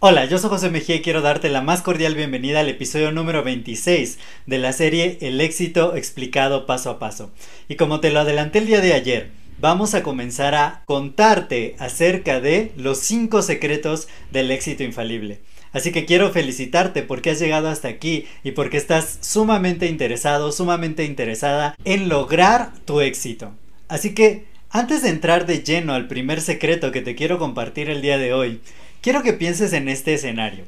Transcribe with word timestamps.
Hola, 0.00 0.26
yo 0.26 0.38
soy 0.38 0.50
José 0.50 0.70
Mejía 0.70 0.94
y 0.94 1.02
quiero 1.02 1.22
darte 1.22 1.48
la 1.48 1.60
más 1.60 1.82
cordial 1.82 2.14
bienvenida 2.14 2.60
al 2.60 2.68
episodio 2.68 3.10
número 3.10 3.42
26 3.42 4.20
de 4.46 4.58
la 4.58 4.72
serie 4.72 5.18
El 5.20 5.40
éxito 5.40 5.96
explicado 5.96 6.66
paso 6.66 6.90
a 6.90 6.98
paso. 7.00 7.32
Y 7.68 7.74
como 7.74 7.98
te 7.98 8.12
lo 8.12 8.20
adelanté 8.20 8.60
el 8.60 8.66
día 8.66 8.80
de 8.80 8.92
ayer, 8.92 9.30
vamos 9.60 9.94
a 9.94 10.04
comenzar 10.04 10.54
a 10.54 10.84
contarte 10.86 11.74
acerca 11.80 12.40
de 12.40 12.70
los 12.76 12.98
5 13.00 13.42
secretos 13.42 14.06
del 14.30 14.52
éxito 14.52 14.84
infalible. 14.84 15.40
Así 15.72 15.90
que 15.90 16.04
quiero 16.04 16.30
felicitarte 16.30 17.02
porque 17.02 17.30
has 17.30 17.40
llegado 17.40 17.68
hasta 17.68 17.88
aquí 17.88 18.26
y 18.44 18.52
porque 18.52 18.76
estás 18.76 19.18
sumamente 19.20 19.86
interesado, 19.86 20.52
sumamente 20.52 21.04
interesada 21.04 21.74
en 21.84 22.08
lograr 22.08 22.72
tu 22.84 23.00
éxito. 23.00 23.52
Así 23.88 24.14
que, 24.14 24.44
antes 24.70 25.02
de 25.02 25.08
entrar 25.08 25.46
de 25.46 25.62
lleno 25.62 25.94
al 25.94 26.08
primer 26.08 26.40
secreto 26.40 26.92
que 26.92 27.02
te 27.02 27.14
quiero 27.14 27.38
compartir 27.38 27.90
el 27.90 28.02
día 28.02 28.18
de 28.18 28.32
hoy, 28.32 28.60
Quiero 29.00 29.22
que 29.22 29.32
pienses 29.32 29.72
en 29.74 29.88
este 29.88 30.14
escenario. 30.14 30.64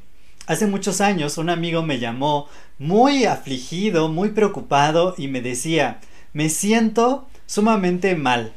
Hace 0.46 0.68
muchos 0.68 1.00
años 1.00 1.36
un 1.36 1.50
amigo 1.50 1.82
me 1.82 1.98
llamó 1.98 2.48
muy 2.78 3.24
afligido, 3.24 4.08
muy 4.08 4.30
preocupado 4.30 5.14
y 5.18 5.26
me 5.26 5.40
decía, 5.40 6.00
me 6.32 6.48
siento 6.48 7.28
sumamente 7.46 8.14
mal. 8.14 8.52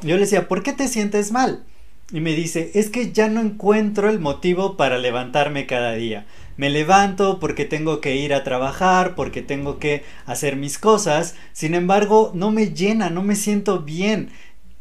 Yo 0.00 0.14
le 0.14 0.22
decía, 0.22 0.46
¿por 0.46 0.62
qué 0.62 0.72
te 0.72 0.86
sientes 0.86 1.32
mal? 1.32 1.64
Y 2.12 2.20
me 2.20 2.34
dice, 2.34 2.70
es 2.74 2.88
que 2.88 3.10
ya 3.10 3.28
no 3.28 3.40
encuentro 3.40 4.08
el 4.08 4.20
motivo 4.20 4.76
para 4.76 4.96
levantarme 4.96 5.66
cada 5.66 5.94
día. 5.94 6.24
Me 6.56 6.70
levanto 6.70 7.40
porque 7.40 7.64
tengo 7.64 8.00
que 8.00 8.14
ir 8.14 8.32
a 8.32 8.44
trabajar, 8.44 9.16
porque 9.16 9.42
tengo 9.42 9.80
que 9.80 10.04
hacer 10.24 10.54
mis 10.54 10.78
cosas, 10.78 11.34
sin 11.52 11.74
embargo 11.74 12.30
no 12.32 12.52
me 12.52 12.70
llena, 12.70 13.10
no 13.10 13.22
me 13.22 13.34
siento 13.34 13.80
bien 13.80 14.30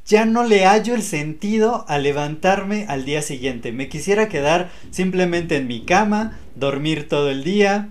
ya 0.05 0.25
no 0.25 0.43
le 0.43 0.65
hallo 0.65 0.93
el 0.93 1.01
sentido 1.01 1.85
a 1.87 1.97
levantarme 1.97 2.85
al 2.87 3.05
día 3.05 3.21
siguiente. 3.21 3.71
Me 3.71 3.89
quisiera 3.89 4.29
quedar 4.29 4.69
simplemente 4.91 5.57
en 5.57 5.67
mi 5.67 5.81
cama, 5.81 6.37
dormir 6.55 7.09
todo 7.09 7.31
el 7.31 7.43
día 7.43 7.89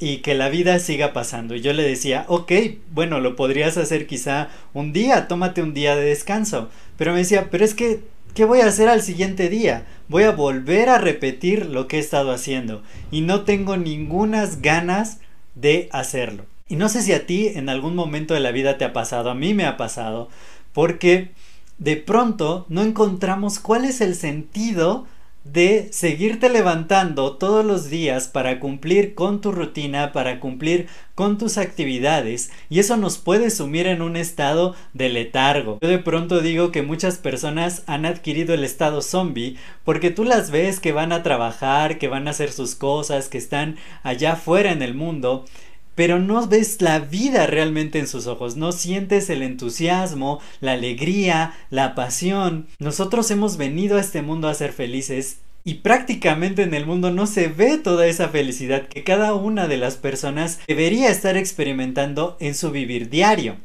y 0.00 0.18
que 0.18 0.34
la 0.34 0.48
vida 0.48 0.78
siga 0.78 1.12
pasando. 1.12 1.54
Y 1.54 1.60
yo 1.60 1.72
le 1.74 1.82
decía, 1.82 2.24
ok, 2.28 2.52
bueno, 2.90 3.20
lo 3.20 3.36
podrías 3.36 3.76
hacer 3.76 4.06
quizá 4.06 4.48
un 4.72 4.92
día, 4.92 5.28
tómate 5.28 5.62
un 5.62 5.74
día 5.74 5.94
de 5.94 6.06
descanso. 6.06 6.70
Pero 6.96 7.12
me 7.12 7.18
decía, 7.18 7.48
pero 7.50 7.64
es 7.64 7.74
que, 7.74 8.00
¿qué 8.34 8.46
voy 8.46 8.60
a 8.60 8.66
hacer 8.66 8.88
al 8.88 9.02
siguiente 9.02 9.50
día? 9.50 9.86
Voy 10.08 10.22
a 10.22 10.32
volver 10.32 10.88
a 10.88 10.98
repetir 10.98 11.66
lo 11.66 11.86
que 11.86 11.98
he 11.98 12.00
estado 12.00 12.32
haciendo. 12.32 12.82
Y 13.10 13.20
no 13.20 13.42
tengo 13.42 13.76
ningunas 13.76 14.62
ganas 14.62 15.18
de 15.54 15.88
hacerlo. 15.92 16.46
Y 16.66 16.76
no 16.76 16.88
sé 16.88 17.02
si 17.02 17.12
a 17.12 17.26
ti 17.26 17.48
en 17.48 17.68
algún 17.68 17.94
momento 17.94 18.32
de 18.32 18.40
la 18.40 18.50
vida 18.50 18.78
te 18.78 18.86
ha 18.86 18.94
pasado, 18.94 19.30
a 19.30 19.34
mí 19.34 19.52
me 19.52 19.66
ha 19.66 19.76
pasado, 19.76 20.30
porque 20.72 21.30
de 21.78 21.96
pronto 21.96 22.66
no 22.68 22.82
encontramos 22.82 23.58
cuál 23.58 23.84
es 23.84 24.00
el 24.00 24.14
sentido 24.14 25.06
de 25.44 25.88
seguirte 25.90 26.48
levantando 26.48 27.36
todos 27.36 27.64
los 27.64 27.90
días 27.90 28.28
para 28.28 28.60
cumplir 28.60 29.14
con 29.14 29.40
tu 29.40 29.50
rutina, 29.50 30.12
para 30.12 30.38
cumplir 30.38 30.86
con 31.16 31.36
tus 31.36 31.58
actividades 31.58 32.52
y 32.70 32.78
eso 32.78 32.96
nos 32.96 33.18
puede 33.18 33.50
sumir 33.50 33.88
en 33.88 34.02
un 34.02 34.16
estado 34.16 34.76
de 34.94 35.08
letargo. 35.08 35.78
Yo 35.82 35.88
de 35.88 35.98
pronto 35.98 36.40
digo 36.40 36.70
que 36.70 36.82
muchas 36.82 37.18
personas 37.18 37.82
han 37.86 38.06
adquirido 38.06 38.54
el 38.54 38.62
estado 38.62 39.02
zombie 39.02 39.56
porque 39.84 40.10
tú 40.10 40.24
las 40.24 40.50
ves 40.50 40.78
que 40.78 40.92
van 40.92 41.10
a 41.10 41.24
trabajar, 41.24 41.98
que 41.98 42.08
van 42.08 42.28
a 42.28 42.30
hacer 42.30 42.52
sus 42.52 42.76
cosas, 42.76 43.28
que 43.28 43.38
están 43.38 43.76
allá 44.04 44.34
afuera 44.34 44.70
en 44.70 44.82
el 44.82 44.94
mundo 44.94 45.44
pero 45.94 46.18
no 46.18 46.46
ves 46.46 46.80
la 46.80 46.98
vida 46.98 47.46
realmente 47.46 47.98
en 47.98 48.08
sus 48.08 48.26
ojos, 48.26 48.56
no 48.56 48.72
sientes 48.72 49.30
el 49.30 49.42
entusiasmo, 49.42 50.40
la 50.60 50.72
alegría, 50.72 51.54
la 51.70 51.94
pasión. 51.94 52.66
Nosotros 52.78 53.30
hemos 53.30 53.56
venido 53.56 53.96
a 53.96 54.00
este 54.00 54.22
mundo 54.22 54.48
a 54.48 54.54
ser 54.54 54.72
felices 54.72 55.38
y 55.64 55.74
prácticamente 55.74 56.62
en 56.62 56.74
el 56.74 56.86
mundo 56.86 57.10
no 57.10 57.26
se 57.26 57.48
ve 57.48 57.78
toda 57.78 58.06
esa 58.06 58.28
felicidad 58.28 58.88
que 58.88 59.04
cada 59.04 59.34
una 59.34 59.68
de 59.68 59.76
las 59.76 59.96
personas 59.96 60.60
debería 60.66 61.08
estar 61.08 61.36
experimentando 61.36 62.36
en 62.40 62.54
su 62.54 62.70
vivir 62.70 63.10
diario. 63.10 63.56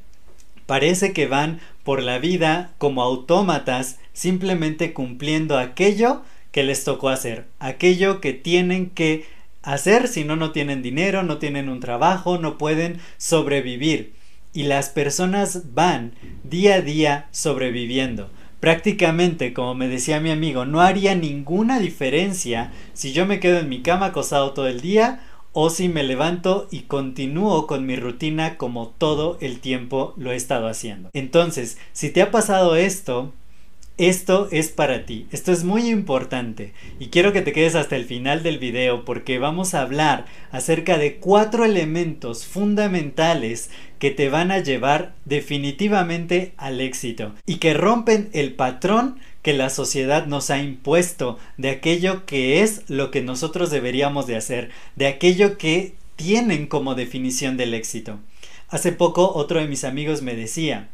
Parece 0.67 1.13
que 1.13 1.27
van 1.27 1.59
por 1.83 2.03
la 2.03 2.19
vida 2.19 2.71
como 2.77 3.01
autómatas, 3.01 3.99
simplemente 4.13 4.93
cumpliendo 4.93 5.57
aquello 5.57 6.21
que 6.51 6.63
les 6.63 6.83
tocó 6.83 7.09
hacer, 7.09 7.45
aquello 7.59 8.19
que 8.19 8.33
tienen 8.33 8.89
que 8.89 9.25
hacer 9.67 10.07
si 10.07 10.23
no 10.23 10.35
no 10.37 10.51
tienen 10.51 10.81
dinero, 10.81 11.23
no 11.23 11.37
tienen 11.37 11.67
un 11.67 11.81
trabajo, 11.81 12.37
no 12.37 12.57
pueden 12.57 12.99
sobrevivir. 13.17 14.13
Y 14.53 14.63
las 14.63 14.89
personas 14.89 15.73
van 15.73 16.13
día 16.43 16.75
a 16.75 16.81
día 16.81 17.27
sobreviviendo. 17.31 18.29
Prácticamente, 18.61 19.53
como 19.53 19.75
me 19.75 19.87
decía 19.87 20.19
mi 20.19 20.31
amigo, 20.31 20.65
no 20.65 20.81
haría 20.81 21.15
ninguna 21.15 21.79
diferencia 21.79 22.71
si 22.93 23.11
yo 23.11 23.25
me 23.25 23.39
quedo 23.39 23.59
en 23.59 23.69
mi 23.69 23.81
cama 23.81 24.07
acostado 24.07 24.53
todo 24.53 24.67
el 24.67 24.81
día 24.81 25.19
o 25.51 25.69
si 25.69 25.89
me 25.89 26.03
levanto 26.03 26.67
y 26.71 26.81
continúo 26.81 27.67
con 27.67 27.85
mi 27.85 27.97
rutina 27.97 28.57
como 28.57 28.87
todo 28.97 29.37
el 29.41 29.59
tiempo 29.59 30.13
lo 30.15 30.31
he 30.31 30.35
estado 30.35 30.67
haciendo. 30.67 31.09
Entonces, 31.13 31.77
si 31.91 32.09
te 32.09 32.21
ha 32.21 32.31
pasado 32.31 32.75
esto, 32.75 33.33
esto 33.97 34.47
es 34.51 34.69
para 34.69 35.07
ti, 35.07 35.25
esto 35.31 35.51
es 35.51 35.63
muy 35.63 35.89
importante 35.89 36.73
y 36.99 37.07
quiero 37.07 37.33
que 37.33 37.41
te 37.41 37.51
quedes 37.51 37.73
hasta 37.73 37.95
el 37.95 38.05
final 38.05 38.43
del 38.43 38.59
video 38.59 39.05
porque 39.05 39.39
vamos 39.39 39.73
a 39.73 39.81
hablar 39.81 40.25
acerca 40.51 40.99
de 40.99 41.15
cuatro 41.15 41.65
elementos 41.65 42.45
fundamentales 42.45 43.71
que 43.97 44.11
te 44.11 44.29
van 44.29 44.51
a 44.51 44.59
llevar 44.59 45.15
definitivamente 45.25 46.53
al 46.57 46.79
éxito 46.79 47.33
y 47.47 47.55
que 47.55 47.73
rompen 47.73 48.29
el 48.33 48.53
patrón 48.53 49.17
que 49.41 49.53
la 49.53 49.71
sociedad 49.71 50.27
nos 50.27 50.51
ha 50.51 50.59
impuesto 50.59 51.39
de 51.57 51.71
aquello 51.71 52.25
que 52.25 52.61
es 52.61 52.83
lo 52.89 53.09
que 53.09 53.21
nosotros 53.21 53.71
deberíamos 53.71 54.27
de 54.27 54.35
hacer, 54.35 54.69
de 54.95 55.07
aquello 55.07 55.57
que 55.57 55.95
tienen 56.15 56.67
como 56.67 56.93
definición 56.93 57.57
del 57.57 57.73
éxito. 57.73 58.19
Hace 58.69 58.91
poco 58.91 59.33
otro 59.33 59.59
de 59.59 59.67
mis 59.67 59.85
amigos 59.85 60.21
me 60.21 60.35
decía, 60.35 60.89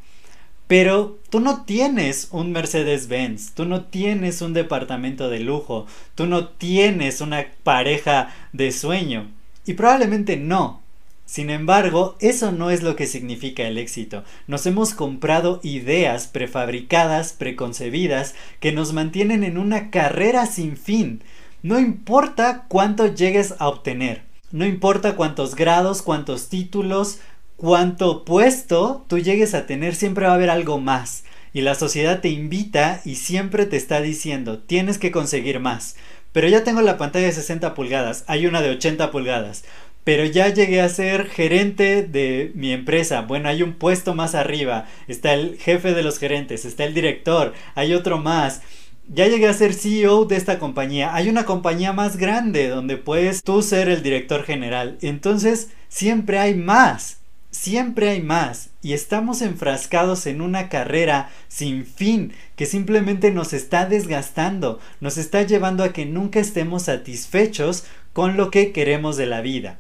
pero 0.74 1.20
tú 1.30 1.40
no 1.40 1.66
tienes 1.66 2.30
un 2.32 2.52
Mercedes-Benz, 2.52 3.54
tú 3.54 3.66
no 3.66 3.86
tienes 3.86 4.42
un 4.42 4.54
departamento 4.54 5.30
de 5.30 5.40
lujo, 5.40 5.86
tú 6.16 6.26
no 6.26 6.48
tienes 6.48 7.22
una 7.22 7.46
pareja 7.62 8.34
de 8.54 8.72
sueño. 8.72 9.30
Y 9.68 9.74
probablemente 9.74 10.36
no. 10.36 10.82
Sin 11.28 11.52
embargo, 11.52 12.18
eso 12.20 12.52
no 12.52 12.72
es 12.72 12.82
lo 12.82 12.96
que 12.96 13.06
significa 13.06 13.68
el 13.68 13.78
éxito. 13.78 14.24
Nos 14.48 14.66
hemos 14.66 14.96
comprado 14.96 15.60
ideas 15.62 16.26
prefabricadas, 16.26 17.34
preconcebidas, 17.34 18.34
que 18.60 18.72
nos 18.72 18.94
mantienen 18.94 19.44
en 19.44 19.60
una 19.60 19.92
carrera 19.92 20.48
sin 20.48 20.76
fin. 20.76 21.22
No 21.62 21.80
importa 21.80 22.66
cuánto 22.68 23.14
llegues 23.14 23.54
a 23.60 23.68
obtener, 23.68 24.24
no 24.54 24.68
importa 24.68 25.16
cuántos 25.16 25.56
grados, 25.56 26.04
cuántos 26.04 26.48
títulos, 26.48 27.18
cuanto 27.64 28.26
puesto 28.26 29.06
tú 29.08 29.20
llegues 29.20 29.54
a 29.54 29.66
tener, 29.66 29.96
siempre 29.96 30.26
va 30.26 30.34
a 30.34 30.36
haber 30.36 30.50
algo 30.50 30.82
más. 30.82 31.24
Y 31.54 31.62
la 31.62 31.76
sociedad 31.76 32.20
te 32.20 32.28
invita 32.28 33.00
y 33.06 33.16
siempre 33.16 33.66
te 33.66 33.78
está 33.78 34.02
diciendo, 34.02 34.60
tienes 34.60 34.98
que 34.98 35.12
conseguir 35.12 35.62
más. 35.62 35.96
Pero 36.34 36.50
ya 36.50 36.66
tengo 36.66 36.82
la 36.82 36.98
pantalla 36.98 37.28
de 37.28 37.32
60 37.32 37.74
pulgadas, 37.74 38.26
hay 38.28 38.48
una 38.48 38.62
de 38.62 38.72
80 38.72 39.12
pulgadas. 39.12 39.64
Pero 40.04 40.26
ya 40.26 40.50
llegué 40.50 40.82
a 40.82 40.90
ser 40.90 41.28
gerente 41.28 42.04
de 42.04 42.52
mi 42.54 42.74
empresa. 42.74 43.22
Bueno, 43.22 43.48
hay 43.48 43.64
un 43.64 43.76
puesto 43.76 44.14
más 44.14 44.36
arriba. 44.36 44.86
Está 45.08 45.34
el 45.34 45.58
jefe 45.58 45.94
de 45.94 46.04
los 46.04 46.20
gerentes, 46.20 46.66
está 46.66 46.84
el 46.84 46.94
director, 46.94 47.54
hay 47.76 47.94
otro 47.94 48.18
más. 48.18 48.62
Ya 49.08 49.28
llegué 49.28 49.48
a 49.48 49.54
ser 49.54 49.74
CEO 49.74 50.26
de 50.26 50.36
esta 50.36 50.60
compañía. 50.60 51.16
Hay 51.16 51.30
una 51.30 51.46
compañía 51.46 51.94
más 51.94 52.18
grande 52.18 52.68
donde 52.68 52.98
puedes 52.98 53.42
tú 53.42 53.62
ser 53.62 53.88
el 53.88 54.04
director 54.04 54.44
general. 54.44 54.98
Entonces, 55.02 55.70
siempre 55.88 56.40
hay 56.40 56.56
más. 56.56 57.23
Siempre 57.54 58.10
hay 58.10 58.20
más 58.20 58.72
y 58.82 58.94
estamos 58.94 59.44
enfrascados 59.44 60.26
en 60.26 60.42
una 60.42 60.70
carrera 60.70 61.30
sin 61.50 61.86
fin 61.86 62.34
que 62.56 62.66
simplemente 62.66 63.30
nos 63.30 63.54
está 63.54 63.86
desgastando, 63.86 64.80
nos 65.00 65.20
está 65.20 65.44
llevando 65.44 65.84
a 65.84 65.94
que 65.94 66.08
nunca 66.08 66.40
estemos 66.40 66.84
satisfechos 66.84 67.84
con 68.12 68.38
lo 68.38 68.50
que 68.50 68.72
queremos 68.72 69.18
de 69.18 69.28
la 69.28 69.42
vida. 69.42 69.78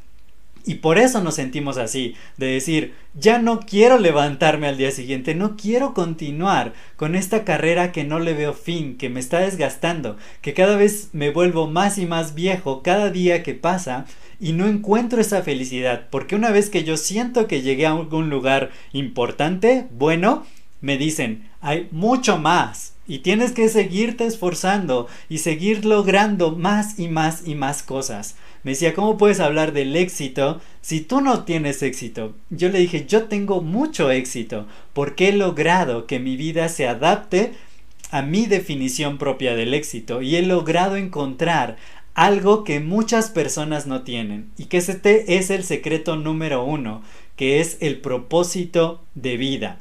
Y 0.65 0.75
por 0.75 0.97
eso 0.97 1.21
nos 1.21 1.35
sentimos 1.35 1.77
así, 1.77 2.15
de 2.37 2.47
decir, 2.47 2.93
ya 3.15 3.37
no 3.37 3.59
quiero 3.59 3.97
levantarme 3.97 4.67
al 4.67 4.77
día 4.77 4.91
siguiente, 4.91 5.35
no 5.35 5.57
quiero 5.57 5.93
continuar 5.93 6.73
con 6.95 7.15
esta 7.15 7.43
carrera 7.43 7.91
que 7.91 8.05
no 8.05 8.19
le 8.19 8.33
veo 8.33 8.53
fin, 8.53 8.97
que 8.97 9.09
me 9.09 9.19
está 9.19 9.39
desgastando, 9.39 10.17
que 10.41 10.53
cada 10.53 10.77
vez 10.77 11.09
me 11.11 11.31
vuelvo 11.31 11.67
más 11.67 11.97
y 11.97 12.05
más 12.05 12.33
viejo 12.33 12.81
cada 12.81 13.09
día 13.09 13.43
que 13.43 13.53
pasa 13.53 14.05
y 14.39 14.53
no 14.53 14.67
encuentro 14.67 15.19
esa 15.19 15.41
felicidad, 15.41 16.07
porque 16.09 16.35
una 16.35 16.51
vez 16.51 16.69
que 16.69 16.83
yo 16.83 16.95
siento 16.95 17.47
que 17.47 17.61
llegué 17.61 17.85
a 17.85 17.91
algún 17.91 18.29
lugar 18.29 18.71
importante, 18.93 19.87
bueno, 19.91 20.45
me 20.79 20.97
dicen, 20.97 21.49
hay 21.61 21.87
mucho 21.91 22.37
más 22.37 22.93
y 23.07 23.19
tienes 23.19 23.51
que 23.51 23.69
seguirte 23.69 24.25
esforzando 24.25 25.07
y 25.29 25.39
seguir 25.39 25.85
logrando 25.85 26.51
más 26.51 26.99
y 26.99 27.07
más 27.07 27.47
y 27.47 27.55
más 27.55 27.83
cosas. 27.83 28.35
Me 28.63 28.71
decía, 28.71 28.93
¿cómo 28.93 29.17
puedes 29.17 29.41
hablar 29.41 29.73
del 29.73 29.95
éxito 29.95 30.61
si 30.81 31.01
tú 31.01 31.19
no 31.19 31.43
tienes 31.43 31.83
éxito? 31.83 32.33
Yo 32.49 32.69
le 32.69 32.79
dije, 32.79 33.05
yo 33.05 33.25
tengo 33.25 33.61
mucho 33.61 34.09
éxito 34.09 34.67
porque 34.93 35.29
he 35.29 35.33
logrado 35.33 36.07
que 36.07 36.19
mi 36.19 36.37
vida 36.37 36.69
se 36.69 36.87
adapte 36.87 37.53
a 38.09 38.21
mi 38.21 38.45
definición 38.45 39.17
propia 39.17 39.55
del 39.55 39.73
éxito 39.73 40.21
y 40.21 40.37
he 40.37 40.41
logrado 40.43 40.95
encontrar 40.95 41.77
algo 42.13 42.63
que 42.63 42.79
muchas 42.79 43.29
personas 43.29 43.87
no 43.87 44.03
tienen 44.03 44.51
y 44.57 44.65
que 44.65 44.77
este 44.77 45.35
es 45.35 45.49
el 45.49 45.63
secreto 45.63 46.15
número 46.15 46.63
uno, 46.63 47.01
que 47.35 47.59
es 47.59 47.77
el 47.81 47.99
propósito 47.99 49.03
de 49.15 49.35
vida. 49.37 49.79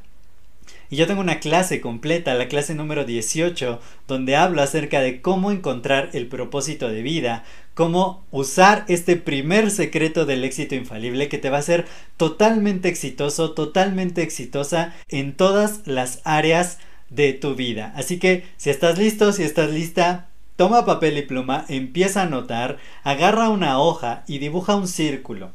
Y 0.93 0.95
yo 0.95 1.07
tengo 1.07 1.21
una 1.21 1.39
clase 1.39 1.81
completa, 1.81 2.35
la 2.35 2.47
clase 2.47 2.75
número 2.75 3.03
18, 3.03 3.79
donde 4.07 4.35
hablo 4.35 4.61
acerca 4.61 5.01
de 5.01 5.21
cómo 5.21 5.49
encontrar 5.49 6.11
el 6.13 6.27
propósito 6.27 6.87
de 6.87 7.01
vida, 7.01 7.45
cómo 7.73 8.23
usar 8.29 8.85
este 8.87 9.15
primer 9.15 9.71
secreto 9.71 10.27
del 10.27 10.43
éxito 10.43 10.75
infalible 10.75 11.29
que 11.29 11.39
te 11.39 11.49
va 11.49 11.57
a 11.57 11.61
hacer 11.61 11.87
totalmente 12.15 12.89
exitoso, 12.89 13.53
totalmente 13.53 14.21
exitosa 14.21 14.93
en 15.09 15.33
todas 15.33 15.81
las 15.85 16.21
áreas 16.25 16.77
de 17.09 17.33
tu 17.33 17.55
vida. 17.55 17.91
Así 17.95 18.19
que 18.19 18.45
si 18.57 18.69
estás 18.69 18.99
listo, 18.99 19.33
si 19.33 19.41
estás 19.41 19.71
lista, 19.71 20.29
toma 20.57 20.85
papel 20.85 21.17
y 21.17 21.23
pluma, 21.23 21.65
empieza 21.69 22.19
a 22.19 22.25
anotar, 22.25 22.77
agarra 23.03 23.49
una 23.49 23.79
hoja 23.79 24.23
y 24.27 24.37
dibuja 24.37 24.75
un 24.75 24.87
círculo. 24.87 25.53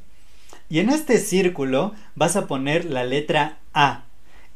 Y 0.69 0.81
en 0.81 0.90
este 0.90 1.19
círculo 1.19 1.94
vas 2.17 2.35
a 2.35 2.49
poner 2.49 2.87
la 2.87 3.05
letra 3.05 3.58
A. 3.73 4.07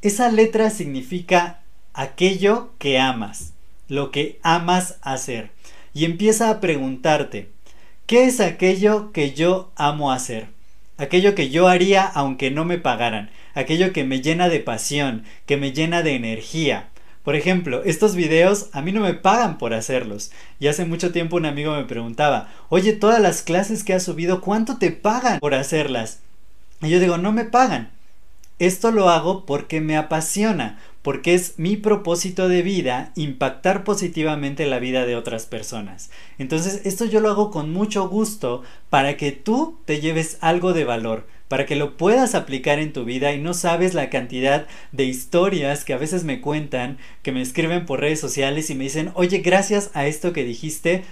Esa 0.02 0.32
letra 0.32 0.70
significa 0.70 1.60
aquello 1.94 2.70
que 2.81 2.99
amas, 2.99 3.52
lo 3.87 4.10
que 4.10 4.40
amas 4.43 4.96
hacer. 5.00 5.50
Y 5.94 6.06
empieza 6.06 6.50
a 6.50 6.58
preguntarte, 6.58 7.50
¿qué 8.06 8.25
es 8.25 8.40
aquello 8.40 9.12
que 9.12 9.32
yo 9.32 9.70
amo 9.76 10.10
hacer? 10.10 10.49
Aquello 10.99 11.37
que 11.37 11.50
yo 11.50 11.69
haría 11.69 12.04
aunque 12.04 12.50
no 12.50 12.64
me 12.64 12.78
pagaran, 12.78 13.31
aquello 13.54 13.93
que 13.93 14.02
me 14.02 14.20
llena 14.20 14.49
de 14.49 14.58
pasión, 14.58 15.22
que 15.46 15.56
me 15.56 15.70
llena 15.70 16.02
de 16.02 16.16
energía. 16.16 16.88
Por 17.22 17.37
ejemplo, 17.37 17.84
estos 17.84 18.16
videos 18.16 18.70
a 18.72 18.82
mí 18.82 18.90
no 18.90 19.02
me 19.02 19.14
pagan 19.14 19.56
por 19.56 19.72
hacerlos. 19.72 20.32
Y 20.58 20.66
hace 20.66 20.84
mucho 20.84 21.12
tiempo 21.12 21.37
un 21.37 21.46
amigo 21.46 21.76
me 21.76 21.84
preguntaba, 21.84 22.48
oye, 22.70 22.93
todas 22.93 23.20
las 23.20 23.43
clases 23.43 23.84
que 23.84 23.94
has 23.94 24.02
subido, 24.02 24.40
¿cuánto 24.40 24.78
te 24.78 24.90
pagan 24.90 25.38
por 25.38 25.55
hacerlas? 25.55 26.19
Y 26.81 26.88
yo 26.88 26.98
digo, 26.98 27.19
no 27.19 27.31
me 27.31 27.44
pagan. 27.44 27.93
Esto 28.62 28.92
lo 28.92 29.08
hago 29.08 29.44
porque 29.44 29.80
me 29.80 29.96
apasiona, 29.96 30.78
porque 31.02 31.34
es 31.34 31.58
mi 31.58 31.76
propósito 31.76 32.48
de 32.48 32.62
vida 32.62 33.10
impactar 33.16 33.82
positivamente 33.82 34.66
la 34.66 34.78
vida 34.78 35.04
de 35.04 35.16
otras 35.16 35.46
personas. 35.46 36.12
Entonces, 36.38 36.82
esto 36.84 37.04
yo 37.04 37.18
lo 37.18 37.28
hago 37.28 37.50
con 37.50 37.72
mucho 37.72 38.08
gusto 38.08 38.62
para 38.88 39.16
que 39.16 39.32
tú 39.32 39.80
te 39.84 40.00
lleves 40.00 40.38
algo 40.40 40.72
de 40.74 40.84
valor, 40.84 41.26
para 41.48 41.66
que 41.66 41.74
lo 41.74 41.96
puedas 41.96 42.36
aplicar 42.36 42.78
en 42.78 42.92
tu 42.92 43.04
vida 43.04 43.32
y 43.32 43.40
no 43.40 43.52
sabes 43.52 43.94
la 43.94 44.10
cantidad 44.10 44.68
de 44.92 45.06
historias 45.06 45.84
que 45.84 45.94
a 45.94 45.98
veces 45.98 46.22
me 46.22 46.40
cuentan, 46.40 46.98
que 47.22 47.32
me 47.32 47.42
escriben 47.42 47.84
por 47.84 47.98
redes 47.98 48.20
sociales 48.20 48.70
y 48.70 48.76
me 48.76 48.84
dicen, 48.84 49.10
oye, 49.14 49.38
gracias 49.38 49.90
a 49.94 50.06
esto 50.06 50.32
que 50.32 50.44
dijiste, 50.44 51.02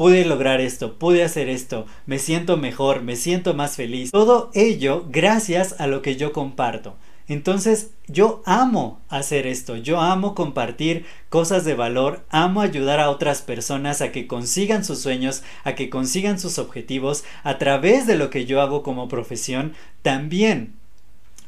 pude 0.00 0.24
lograr 0.24 0.62
esto, 0.62 0.94
pude 0.94 1.22
hacer 1.22 1.50
esto, 1.50 1.84
me 2.06 2.18
siento 2.18 2.56
mejor, 2.56 3.02
me 3.02 3.16
siento 3.16 3.52
más 3.52 3.76
feliz. 3.76 4.10
Todo 4.10 4.50
ello 4.54 5.04
gracias 5.10 5.78
a 5.78 5.86
lo 5.86 6.00
que 6.00 6.16
yo 6.16 6.32
comparto. 6.32 6.96
Entonces 7.28 7.90
yo 8.08 8.42
amo 8.46 8.98
hacer 9.10 9.46
esto, 9.46 9.76
yo 9.76 10.00
amo 10.00 10.34
compartir 10.34 11.04
cosas 11.28 11.66
de 11.66 11.74
valor, 11.74 12.24
amo 12.30 12.62
ayudar 12.62 12.98
a 12.98 13.10
otras 13.10 13.42
personas 13.42 14.00
a 14.00 14.10
que 14.10 14.26
consigan 14.26 14.86
sus 14.86 15.00
sueños, 15.00 15.42
a 15.64 15.74
que 15.74 15.90
consigan 15.90 16.40
sus 16.40 16.58
objetivos 16.58 17.24
a 17.42 17.58
través 17.58 18.06
de 18.06 18.16
lo 18.16 18.30
que 18.30 18.46
yo 18.46 18.62
hago 18.62 18.82
como 18.82 19.06
profesión. 19.06 19.74
También 20.00 20.72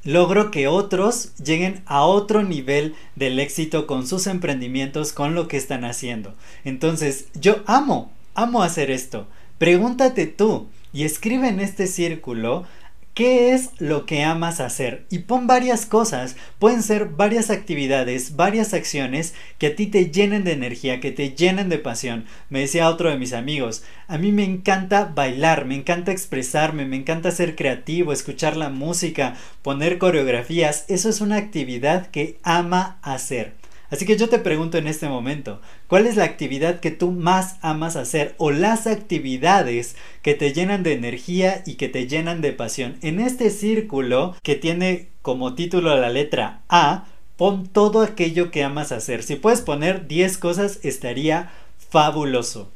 logro 0.05 0.51
que 0.51 0.69
otros 0.69 1.35
lleguen 1.37 1.83
a 1.87 2.03
otro 2.03 2.43
nivel 2.43 2.97
del 3.17 3.41
éxito 3.41 3.87
con 3.87 4.07
sus 4.07 4.27
emprendimientos, 4.27 5.15
con 5.15 5.35
lo 5.35 5.49
que 5.49 5.57
están 5.57 5.87
haciendo. 5.87 6.35
Entonces 6.65 7.29
yo 7.33 7.63
amo 7.65 8.13
amo 8.35 8.63
hacer 8.63 8.91
esto. 8.91 9.29
Pregúntate 9.59 10.27
tú 10.27 10.69
y 10.93 11.05
escribe 11.05 11.49
en 11.49 11.61
este 11.61 11.87
círculo 11.87 12.67
¿Qué 13.15 13.53
es 13.53 13.73
lo 13.79 14.07
que 14.07 14.25
amas 14.25 14.59
hacer? 14.59 15.05
Y 15.11 15.19
pon 15.19 15.47
varias 15.47 15.85
cosas, 15.85 16.35
pueden 16.59 16.83
ser 16.83 17.09
varias 17.09 17.51
actividades, 17.51 18.37
varias 18.37 18.73
acciones 18.73 19.35
que 19.59 19.67
a 19.67 19.77
ti 19.77 19.87
te 19.87 20.11
llenen 20.11 20.45
de 20.45 20.53
energía, 20.53 20.99
que 20.99 21.13
te 21.13 21.35
llenen 21.35 21.69
de 21.69 21.77
pasión. 21.77 22.25
Me 22.49 22.61
decía 22.61 22.89
otro 22.89 23.11
de 23.11 23.19
mis 23.19 23.35
amigos, 23.35 23.85
a 24.09 24.17
mí 24.17 24.33
me 24.33 24.45
encanta 24.45 25.13
bailar, 25.15 25.67
me 25.67 25.75
encanta 25.75 26.11
expresarme, 26.11 26.87
me 26.87 26.97
encanta 26.97 27.33
ser 27.33 27.55
creativo, 27.55 28.15
escuchar 28.15 28.57
la 28.57 28.71
música, 28.71 29.35
poner 29.61 29.99
coreografías, 29.99 30.87
eso 30.89 31.11
es 31.11 31.21
una 31.21 31.37
actividad 31.37 32.07
que 32.07 32.39
ama 32.43 32.99
hacer. 33.03 33.53
Así 33.93 34.07
que 34.07 34.17
yo 34.17 34.31
te 34.31 34.39
pregunto 34.39 34.79
en 34.79 34.87
este 34.87 35.07
momento, 35.07 35.61
¿cuál 35.87 36.07
es 36.07 36.17
la 36.17 36.25
actividad 36.25 36.81
que 36.81 36.91
tú 36.91 37.11
más 37.11 37.57
amas 37.61 37.95
hacer 37.97 38.35
o 38.39 38.51
las 38.51 38.87
actividades 38.87 39.97
que 40.23 40.33
te 40.33 40.55
llenan 40.55 40.83
de 40.83 40.95
energía 40.95 41.63
y 41.67 41.75
que 41.75 41.91
te 41.91 42.09
llenan 42.09 42.41
de 42.41 42.55
pasión? 42.55 42.97
En 43.03 43.21
este 43.21 43.51
círculo 43.51 44.35
que 44.43 44.55
tiene 44.55 45.09
como 45.21 45.55
título 45.55 45.95
la 45.95 46.09
letra 46.09 46.63
A, 46.71 47.05
pon 47.37 47.67
todo 47.67 48.01
aquello 48.01 48.51
que 48.51 48.65
amas 48.65 48.93
hacer. 48.93 49.23
Si 49.23 49.37
puedes 49.37 49.61
poner 49.61 50.09
10 50.09 50.39
cosas 50.39 50.81
estaría 50.83 51.51
fabuloso. 51.91 52.71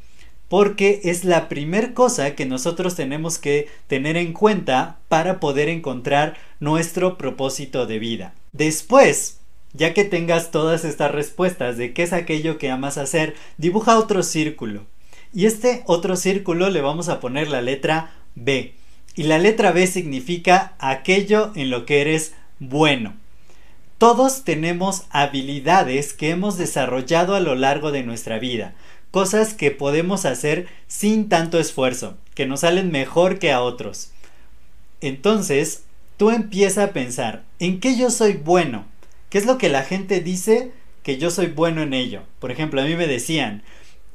Porque 0.50 1.00
es 1.04 1.24
la 1.24 1.48
primer 1.48 1.94
cosa 1.94 2.34
que 2.34 2.44
nosotros 2.44 2.94
tenemos 2.94 3.38
que 3.38 3.68
tener 3.86 4.18
en 4.18 4.34
cuenta 4.34 4.98
para 5.08 5.40
poder 5.40 5.70
encontrar 5.70 6.36
nuestro 6.60 7.16
propósito 7.16 7.86
de 7.86 7.98
vida. 7.98 8.34
Después, 8.52 9.38
ya 9.76 9.94
que 9.94 10.04
tengas 10.04 10.50
todas 10.50 10.84
estas 10.84 11.12
respuestas 11.12 11.76
de 11.76 11.92
qué 11.92 12.02
es 12.02 12.12
aquello 12.12 12.58
que 12.58 12.70
amas 12.70 12.98
hacer, 12.98 13.34
dibuja 13.58 13.98
otro 13.98 14.22
círculo. 14.22 14.86
Y 15.34 15.46
este 15.46 15.82
otro 15.86 16.16
círculo 16.16 16.70
le 16.70 16.80
vamos 16.80 17.08
a 17.08 17.20
poner 17.20 17.48
la 17.48 17.60
letra 17.60 18.12
B. 18.34 18.74
Y 19.14 19.24
la 19.24 19.38
letra 19.38 19.72
B 19.72 19.86
significa 19.86 20.74
aquello 20.78 21.52
en 21.54 21.70
lo 21.70 21.84
que 21.84 22.00
eres 22.00 22.34
bueno. 22.58 23.14
Todos 23.98 24.44
tenemos 24.44 25.04
habilidades 25.10 26.12
que 26.12 26.30
hemos 26.30 26.58
desarrollado 26.58 27.34
a 27.34 27.40
lo 27.40 27.54
largo 27.54 27.92
de 27.92 28.02
nuestra 28.02 28.38
vida, 28.38 28.74
cosas 29.10 29.54
que 29.54 29.70
podemos 29.70 30.26
hacer 30.26 30.68
sin 30.86 31.30
tanto 31.30 31.58
esfuerzo, 31.58 32.18
que 32.34 32.46
nos 32.46 32.60
salen 32.60 32.90
mejor 32.90 33.38
que 33.38 33.52
a 33.52 33.62
otros. 33.62 34.10
Entonces, 35.00 35.84
tú 36.18 36.30
empieza 36.30 36.84
a 36.84 36.92
pensar, 36.92 37.44
¿en 37.58 37.80
qué 37.80 37.96
yo 37.96 38.10
soy 38.10 38.34
bueno? 38.34 38.84
¿Qué 39.28 39.38
es 39.38 39.46
lo 39.46 39.58
que 39.58 39.68
la 39.68 39.82
gente 39.82 40.20
dice 40.20 40.70
que 41.02 41.18
yo 41.18 41.30
soy 41.30 41.48
bueno 41.48 41.82
en 41.82 41.94
ello? 41.94 42.22
Por 42.38 42.50
ejemplo, 42.50 42.80
a 42.80 42.84
mí 42.84 42.94
me 42.94 43.06
decían 43.06 43.62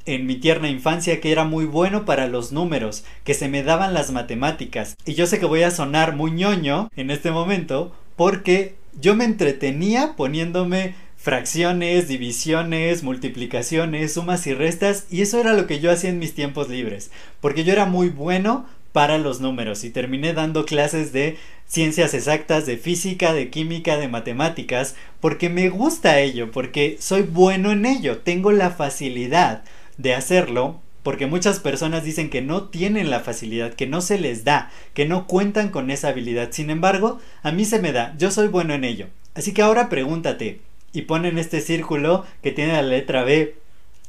en 0.06 0.26
mi 0.26 0.36
tierna 0.36 0.70
infancia 0.70 1.20
que 1.20 1.32
era 1.32 1.44
muy 1.44 1.66
bueno 1.66 2.06
para 2.06 2.28
los 2.28 2.52
números, 2.52 3.04
que 3.24 3.34
se 3.34 3.50
me 3.50 3.62
daban 3.62 3.94
las 3.94 4.12
matemáticas. 4.12 4.96
Y 5.06 5.14
yo 5.14 5.28
sé 5.28 5.40
que 5.40 5.46
voy 5.46 5.64
a 5.64 5.72
sonar 5.72 6.16
muy 6.16 6.32
ñoño 6.32 6.90
en 6.96 7.12
este 7.12 7.32
momento 7.32 7.94
porque 8.16 8.76
yo 9.00 9.16
me 9.16 9.26
entretenía 9.26 10.16
poniéndome 10.16 10.96
fracciones, 11.18 12.08
divisiones, 12.08 13.04
multiplicaciones, 13.04 14.14
sumas 14.14 14.48
y 14.48 14.54
restas 14.54 15.06
y 15.12 15.22
eso 15.22 15.40
era 15.40 15.54
lo 15.54 15.68
que 15.68 15.80
yo 15.80 15.92
hacía 15.92 16.10
en 16.10 16.20
mis 16.20 16.34
tiempos 16.34 16.68
libres, 16.70 17.12
porque 17.42 17.64
yo 17.64 17.74
era 17.74 17.86
muy 17.86 18.10
bueno 18.10 18.66
para 18.92 19.18
los 19.18 19.40
números 19.40 19.84
y 19.84 19.90
terminé 19.90 20.34
dando 20.34 20.66
clases 20.66 21.14
de 21.14 21.38
ciencias 21.68 22.14
exactas, 22.14 22.66
de 22.66 22.78
física, 22.78 23.34
de 23.34 23.50
química, 23.50 23.98
de 23.98 24.08
matemáticas, 24.08 24.96
porque 25.20 25.50
me 25.50 25.70
gusta 25.70 26.20
ello, 26.20 26.52
porque 26.52 26.98
soy 27.00 27.22
bueno 27.22 27.72
en 27.72 27.86
ello, 27.86 28.18
tengo 28.20 28.52
la 28.52 28.72
facilidad 28.72 29.64
de 29.98 30.14
hacerlo, 30.14 30.82
porque 31.04 31.28
muchas 31.28 31.60
personas 31.60 32.04
dicen 32.04 32.30
que 32.30 32.42
no 32.42 32.70
tienen 32.70 33.10
la 33.10 33.22
facilidad, 33.22 33.74
que 33.74 33.88
no 33.88 34.02
se 34.02 34.20
les 34.20 34.44
da, 34.44 34.72
que 34.94 35.06
no 35.06 35.28
cuentan 35.28 35.70
con 35.70 35.90
esa 35.90 36.10
habilidad. 36.10 36.50
Sin 36.52 36.70
embargo, 36.70 37.20
a 37.42 37.52
mí 37.52 37.66
se 37.66 37.80
me 37.80 37.92
da, 37.92 38.14
yo 38.18 38.30
soy 38.32 38.48
bueno 38.48 38.74
en 38.74 38.84
ello. 38.84 39.08
Así 39.34 39.54
que 39.54 39.62
ahora 39.62 39.90
pregúntate 39.90 40.60
y 40.94 41.04
pon 41.04 41.26
en 41.26 41.38
este 41.38 41.62
círculo 41.62 42.26
que 42.44 42.52
tiene 42.52 42.74
la 42.74 42.82
letra 42.82 43.24
B 43.24 43.56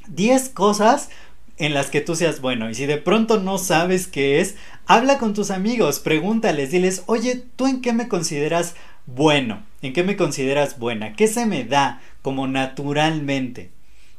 10 0.09 0.49
cosas 0.51 1.11
en 1.62 1.75
las 1.75 1.90
que 1.90 2.00
tú 2.00 2.16
seas 2.16 2.40
bueno. 2.40 2.69
Y 2.69 2.75
si 2.75 2.87
de 2.87 2.97
pronto 2.97 3.38
no 3.38 3.57
sabes 3.57 4.09
qué 4.09 4.40
es, 4.40 4.57
habla 4.85 5.19
con 5.19 5.33
tus 5.33 5.52
amigos, 5.52 6.00
pregúntales, 6.00 6.73
diles, 6.73 7.04
oye, 7.07 7.45
¿tú 7.54 7.69
en 7.69 7.81
qué 7.81 7.92
me 7.92 8.09
consideras 8.09 8.75
bueno? 9.07 9.62
¿En 9.81 9.92
qué 9.92 10.02
me 10.02 10.16
consideras 10.16 10.81
buena? 10.81 11.12
¿Qué 11.12 11.28
se 11.28 11.47
me 11.47 11.62
da 11.62 12.02
como 12.21 12.49
naturalmente? 12.49 13.71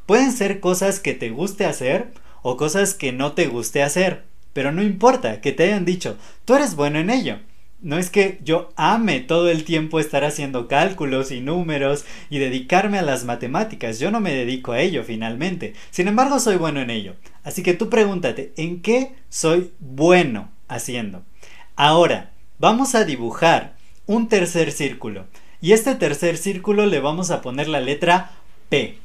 Pueden 0.06 0.32
ser 0.32 0.62
cosas 0.62 1.02
que 1.02 1.16
te 1.16 1.32
guste 1.32 1.66
hacer 1.66 2.14
o 2.44 2.56
cosas 2.56 2.94
que 2.94 3.12
no 3.12 3.34
te 3.34 3.48
guste 3.48 3.84
hacer, 3.84 4.24
pero 4.54 4.72
no 4.72 4.82
importa 4.82 5.42
que 5.42 5.52
te 5.52 5.64
hayan 5.64 5.84
dicho, 5.84 6.18
tú 6.46 6.56
eres 6.56 6.76
bueno 6.78 7.00
en 7.00 7.10
ello. 7.10 7.40
No 7.84 7.98
es 7.98 8.10
que 8.10 8.40
yo 8.46 8.70
ame 8.78 9.20
todo 9.20 9.50
el 9.50 9.66
tiempo 9.66 10.00
estar 10.00 10.24
haciendo 10.24 10.70
cálculos 10.70 11.32
y 11.32 11.42
números 11.42 12.06
y 12.30 12.40
dedicarme 12.40 12.98
a 12.98 13.02
las 13.02 13.26
matemáticas. 13.26 14.00
Yo 14.00 14.10
no 14.10 14.22
me 14.22 14.34
dedico 14.34 14.72
a 14.72 14.80
ello 14.80 15.04
finalmente. 15.04 15.74
Sin 15.92 16.08
embargo, 16.08 16.40
soy 16.40 16.56
bueno 16.56 16.80
en 16.80 16.90
ello. 16.90 17.16
Así 17.44 17.62
que 17.62 17.74
tú 17.74 17.90
pregúntate, 17.90 18.54
¿en 18.56 18.82
qué 18.82 19.16
soy 19.28 19.74
bueno 19.82 20.50
haciendo? 20.70 21.24
Ahora, 21.76 22.32
vamos 22.58 22.96
a 22.96 23.04
dibujar 23.04 23.76
un 24.06 24.30
tercer 24.30 24.72
círculo. 24.72 25.26
Y 25.60 25.74
este 25.74 25.96
tercer 25.96 26.38
círculo 26.38 26.86
le 26.86 27.02
vamos 27.02 27.32
a 27.32 27.42
poner 27.42 27.68
la 27.68 27.82
letra 27.82 28.32
P. 28.70 28.98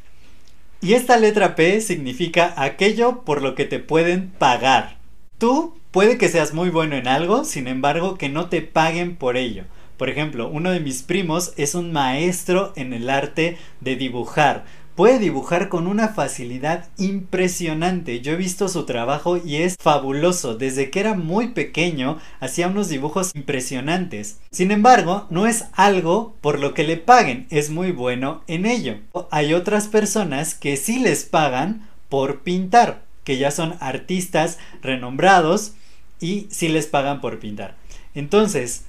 Y 0.80 0.94
esta 0.94 1.16
letra 1.16 1.56
P 1.56 1.80
significa 1.80 2.54
aquello 2.56 3.24
por 3.24 3.42
lo 3.42 3.56
que 3.56 3.64
te 3.64 3.80
pueden 3.80 4.28
pagar. 4.30 4.98
Tú 5.38 5.77
puede 5.90 6.18
que 6.18 6.28
seas 6.28 6.54
muy 6.54 6.70
bueno 6.70 6.96
en 6.96 7.08
algo, 7.08 7.44
sin 7.44 7.66
embargo 7.66 8.16
que 8.16 8.28
no 8.28 8.48
te 8.48 8.62
paguen 8.62 9.16
por 9.16 9.36
ello. 9.36 9.64
Por 9.96 10.08
ejemplo, 10.08 10.48
uno 10.48 10.70
de 10.70 10.80
mis 10.80 11.02
primos 11.02 11.52
es 11.56 11.74
un 11.74 11.92
maestro 11.92 12.72
en 12.76 12.92
el 12.92 13.10
arte 13.10 13.58
de 13.80 13.96
dibujar. 13.96 14.64
Puede 14.94 15.18
dibujar 15.20 15.68
con 15.68 15.86
una 15.86 16.08
facilidad 16.08 16.88
impresionante. 16.98 18.20
Yo 18.20 18.32
he 18.32 18.36
visto 18.36 18.68
su 18.68 18.84
trabajo 18.84 19.36
y 19.36 19.56
es 19.56 19.76
fabuloso. 19.80 20.56
Desde 20.56 20.90
que 20.90 20.98
era 20.98 21.14
muy 21.14 21.48
pequeño 21.48 22.18
hacía 22.40 22.66
unos 22.66 22.88
dibujos 22.88 23.32
impresionantes. 23.34 24.40
Sin 24.50 24.72
embargo, 24.72 25.26
no 25.30 25.46
es 25.46 25.66
algo 25.74 26.36
por 26.40 26.58
lo 26.58 26.74
que 26.74 26.82
le 26.82 26.96
paguen. 26.96 27.46
Es 27.50 27.70
muy 27.70 27.92
bueno 27.92 28.42
en 28.48 28.66
ello. 28.66 28.96
Hay 29.30 29.54
otras 29.54 29.86
personas 29.86 30.54
que 30.54 30.76
sí 30.76 30.98
les 30.98 31.24
pagan 31.24 31.88
por 32.08 32.40
pintar 32.40 33.07
que 33.28 33.36
ya 33.36 33.50
son 33.50 33.76
artistas 33.80 34.56
renombrados 34.80 35.74
y 36.18 36.46
si 36.48 36.66
les 36.68 36.86
pagan 36.86 37.20
por 37.20 37.38
pintar. 37.38 37.74
Entonces, 38.14 38.84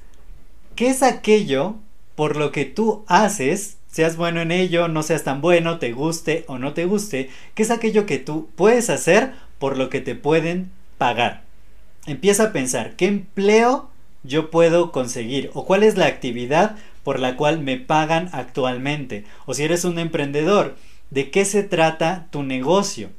¿qué 0.78 0.88
es 0.88 1.04
aquello 1.04 1.76
por 2.16 2.38
lo 2.38 2.54
que 2.54 2.64
tú 2.64 3.04
haces? 3.10 3.76
Seas 3.92 4.16
bueno 4.16 4.40
en 4.40 4.54
ello, 4.54 4.88
no 4.88 5.04
seas 5.04 5.26
tan 5.26 5.42
bueno, 5.42 5.78
te 5.78 5.92
guste 5.92 6.46
o 6.48 6.58
no 6.58 6.72
te 6.72 6.86
guste, 6.86 7.30
¿qué 7.54 7.64
es 7.64 7.70
aquello 7.70 8.06
que 8.06 8.18
tú 8.18 8.48
puedes 8.56 8.90
hacer 8.90 9.34
por 9.58 9.78
lo 9.78 9.90
que 9.90 10.00
te 10.00 10.16
pueden 10.16 10.72
pagar? 10.98 11.44
Empieza 12.06 12.44
a 12.44 12.54
pensar, 12.54 12.96
¿qué 12.96 13.08
empleo 13.08 13.90
yo 14.24 14.52
puedo 14.52 14.94
conseguir? 14.94 15.52
¿O 15.54 15.66
cuál 15.66 15.84
es 15.84 15.98
la 15.98 16.06
actividad 16.06 16.78
por 17.04 17.20
la 17.20 17.36
cual 17.36 17.60
me 17.60 17.76
pagan 17.76 18.30
actualmente? 18.32 19.26
O 19.46 19.54
si 19.54 19.64
eres 19.64 19.84
un 19.84 20.00
emprendedor, 20.00 20.78
¿de 21.10 21.30
qué 21.30 21.44
se 21.44 21.62
trata 21.62 22.30
tu 22.32 22.42
negocio? 22.42 23.10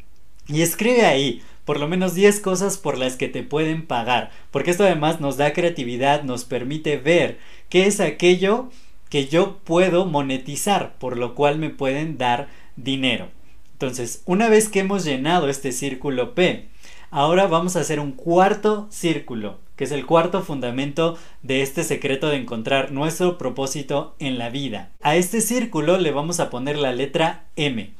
Y 0.53 0.63
escribe 0.63 1.07
ahí 1.07 1.43
por 1.65 1.79
lo 1.79 1.87
menos 1.87 2.15
10 2.15 2.41
cosas 2.41 2.79
por 2.79 2.99
las 2.99 3.17
que 3.17 3.29
te 3.29 3.45
pueden 3.45 3.87
pagar, 3.87 4.31
porque 4.51 4.73
esto 4.73 4.83
además 4.83 5.21
nos 5.21 5.37
da 5.37 5.53
creatividad, 5.53 6.25
nos 6.25 6.45
permite 6.45 6.97
ver 6.97 7.39
qué 7.69 7.87
es 7.87 8.01
aquello 8.01 8.71
que 9.09 9.29
yo 9.29 9.59
puedo 9.59 10.07
monetizar, 10.07 10.97
por 10.99 11.17
lo 11.17 11.37
cual 11.37 11.59
me 11.59 11.71
pueden 11.71 12.19
dar 12.19 12.49
dinero. 12.75 13.29
Entonces, 13.75 14.23
una 14.25 14.49
vez 14.49 14.69
que 14.69 14.81
hemos 14.81 15.05
llenado 15.05 15.49
este 15.49 15.71
círculo 15.71 16.35
P, 16.35 16.69
ahora 17.13 17.47
vamos 17.47 17.77
a 17.77 17.81
hacer 17.81 18.01
un 18.01 18.13
cuarto 18.13 18.89
círculo, 18.91 19.59
que 19.77 19.85
es 19.85 19.93
el 19.93 20.07
cuarto 20.07 20.43
fundamento 20.43 21.17
de 21.43 21.63
este 21.63 21.85
secreto 21.85 22.29
de 22.29 22.37
encontrar 22.37 22.91
nuestro 22.91 23.39
propósito 23.39 24.17
en 24.19 24.39
la 24.39 24.51
vida. 24.51 24.91
A 25.03 25.15
este 25.15 25.41
círculo 25.41 25.99
le 25.99 26.11
vamos 26.11 26.41
a 26.41 26.51
poner 26.51 26.77
la 26.77 26.93
letra 26.93 27.45
M. 27.55 28.00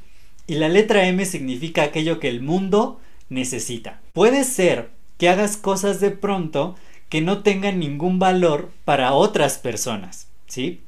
Y 0.51 0.55
la 0.55 0.67
letra 0.67 1.07
M 1.07 1.23
significa 1.23 1.81
aquello 1.81 2.19
que 2.19 2.27
el 2.27 2.41
mundo 2.41 2.99
necesita. 3.29 4.01
Puede 4.11 4.43
ser 4.43 4.89
que 5.17 5.29
hagas 5.29 5.55
cosas 5.55 6.01
de 6.01 6.11
pronto 6.11 6.75
que 7.07 7.21
no 7.21 7.41
tengan 7.41 7.79
ningún 7.79 8.19
valor 8.19 8.69
para 8.83 9.13
otras 9.13 9.57
personas, 9.59 10.27
¿sí? 10.47 10.81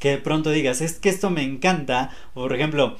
Que 0.00 0.10
de 0.10 0.18
pronto 0.18 0.50
digas, 0.50 0.80
es 0.80 0.94
que 0.94 1.10
esto 1.10 1.30
me 1.30 1.44
encanta, 1.44 2.10
o 2.34 2.42
por 2.42 2.56
ejemplo, 2.56 2.96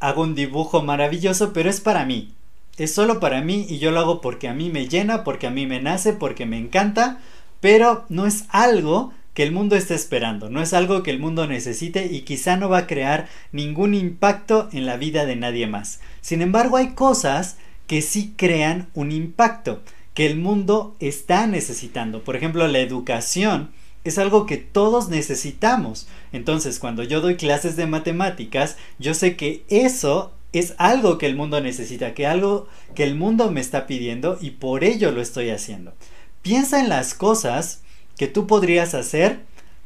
hago 0.00 0.20
un 0.20 0.34
dibujo 0.34 0.82
maravilloso, 0.82 1.54
pero 1.54 1.70
es 1.70 1.80
para 1.80 2.04
mí. 2.04 2.34
Es 2.76 2.92
solo 2.92 3.18
para 3.18 3.40
mí 3.40 3.64
y 3.70 3.78
yo 3.78 3.90
lo 3.90 4.00
hago 4.00 4.20
porque 4.20 4.48
a 4.48 4.52
mí 4.52 4.68
me 4.68 4.86
llena, 4.86 5.24
porque 5.24 5.46
a 5.46 5.50
mí 5.50 5.64
me 5.64 5.80
nace, 5.80 6.12
porque 6.12 6.44
me 6.44 6.58
encanta, 6.58 7.20
pero 7.60 8.04
no 8.10 8.26
es 8.26 8.44
algo 8.50 9.14
que 9.38 9.44
el 9.44 9.52
mundo 9.52 9.76
esté 9.76 9.94
esperando, 9.94 10.50
no 10.50 10.60
es 10.60 10.72
algo 10.72 11.04
que 11.04 11.12
el 11.12 11.20
mundo 11.20 11.46
necesite 11.46 12.06
y 12.10 12.22
quizá 12.22 12.56
no 12.56 12.68
va 12.68 12.78
a 12.78 12.86
crear 12.88 13.28
ningún 13.52 13.94
impacto 13.94 14.68
en 14.72 14.84
la 14.84 14.96
vida 14.96 15.26
de 15.26 15.36
nadie 15.36 15.68
más. 15.68 16.00
Sin 16.22 16.42
embargo, 16.42 16.76
hay 16.76 16.88
cosas 16.94 17.56
que 17.86 18.02
sí 18.02 18.34
crean 18.36 18.88
un 18.94 19.12
impacto, 19.12 19.80
que 20.12 20.26
el 20.26 20.38
mundo 20.38 20.96
está 20.98 21.46
necesitando. 21.46 22.24
Por 22.24 22.34
ejemplo, 22.34 22.66
la 22.66 22.80
educación 22.80 23.70
es 24.02 24.18
algo 24.18 24.44
que 24.44 24.56
todos 24.56 25.08
necesitamos. 25.08 26.08
Entonces, 26.32 26.80
cuando 26.80 27.04
yo 27.04 27.20
doy 27.20 27.36
clases 27.36 27.76
de 27.76 27.86
matemáticas, 27.86 28.76
yo 28.98 29.14
sé 29.14 29.36
que 29.36 29.62
eso 29.68 30.34
es 30.52 30.74
algo 30.78 31.16
que 31.16 31.26
el 31.26 31.36
mundo 31.36 31.60
necesita, 31.60 32.12
que 32.12 32.26
algo 32.26 32.66
que 32.96 33.04
el 33.04 33.14
mundo 33.14 33.52
me 33.52 33.60
está 33.60 33.86
pidiendo 33.86 34.36
y 34.40 34.50
por 34.50 34.82
ello 34.82 35.12
lo 35.12 35.20
estoy 35.20 35.50
haciendo. 35.50 35.94
Piensa 36.42 36.80
en 36.80 36.88
las 36.88 37.14
cosas 37.14 37.82
que 38.18 38.26
tú 38.26 38.46
podrías 38.46 38.94
hacer 38.94 39.40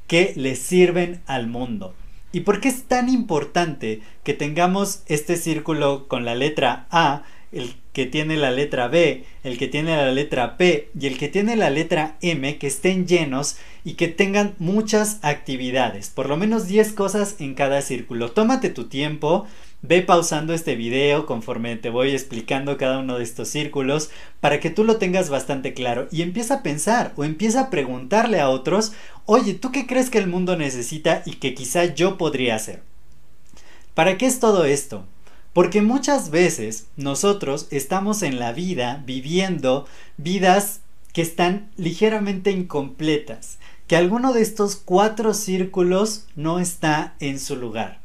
que 0.08 0.32
le 0.36 0.56
sirven 0.56 1.22
al 1.26 1.46
mundo. 1.46 1.94
¿Y 2.32 2.40
por 2.40 2.60
qué 2.60 2.68
es 2.68 2.84
tan 2.84 3.08
importante 3.08 4.00
que 4.24 4.34
tengamos 4.34 5.02
este 5.06 5.36
círculo 5.36 6.08
con 6.08 6.24
la 6.24 6.34
letra 6.34 6.86
A, 6.90 7.22
el 7.52 7.76
que 7.92 8.06
tiene 8.06 8.36
la 8.36 8.50
letra 8.50 8.88
B, 8.88 9.24
el 9.44 9.58
que 9.58 9.68
tiene 9.68 9.94
la 9.94 10.10
letra 10.10 10.56
P 10.56 10.88
y 10.98 11.06
el 11.06 11.18
que 11.18 11.28
tiene 11.28 11.56
la 11.56 11.68
letra 11.68 12.16
M, 12.22 12.56
que 12.56 12.66
estén 12.66 13.06
llenos 13.06 13.56
y 13.84 13.94
que 13.94 14.08
tengan 14.08 14.54
muchas 14.58 15.18
actividades, 15.20 16.08
por 16.08 16.28
lo 16.28 16.38
menos 16.38 16.66
10 16.66 16.94
cosas 16.94 17.36
en 17.38 17.54
cada 17.54 17.82
círculo. 17.82 18.30
Tómate 18.30 18.70
tu 18.70 18.84
tiempo, 18.88 19.46
Ve 19.84 20.00
pausando 20.00 20.54
este 20.54 20.76
video 20.76 21.26
conforme 21.26 21.74
te 21.74 21.90
voy 21.90 22.12
explicando 22.12 22.76
cada 22.76 23.00
uno 23.00 23.18
de 23.18 23.24
estos 23.24 23.48
círculos 23.48 24.10
para 24.38 24.60
que 24.60 24.70
tú 24.70 24.84
lo 24.84 24.98
tengas 24.98 25.28
bastante 25.28 25.74
claro 25.74 26.06
y 26.12 26.22
empieza 26.22 26.54
a 26.54 26.62
pensar 26.62 27.12
o 27.16 27.24
empieza 27.24 27.62
a 27.62 27.70
preguntarle 27.70 28.38
a 28.38 28.48
otros, 28.48 28.92
oye, 29.26 29.54
¿tú 29.54 29.72
qué 29.72 29.88
crees 29.88 30.08
que 30.08 30.18
el 30.18 30.28
mundo 30.28 30.56
necesita 30.56 31.24
y 31.26 31.32
que 31.32 31.54
quizá 31.54 31.86
yo 31.86 32.16
podría 32.16 32.54
hacer? 32.54 32.84
¿Para 33.94 34.16
qué 34.18 34.26
es 34.26 34.38
todo 34.38 34.64
esto? 34.64 35.04
Porque 35.52 35.82
muchas 35.82 36.30
veces 36.30 36.86
nosotros 36.96 37.66
estamos 37.72 38.22
en 38.22 38.38
la 38.38 38.52
vida 38.52 39.02
viviendo 39.04 39.88
vidas 40.16 40.82
que 41.12 41.22
están 41.22 41.72
ligeramente 41.76 42.52
incompletas, 42.52 43.58
que 43.88 43.96
alguno 43.96 44.32
de 44.32 44.42
estos 44.42 44.76
cuatro 44.76 45.34
círculos 45.34 46.28
no 46.36 46.60
está 46.60 47.16
en 47.18 47.40
su 47.40 47.56
lugar. 47.56 48.01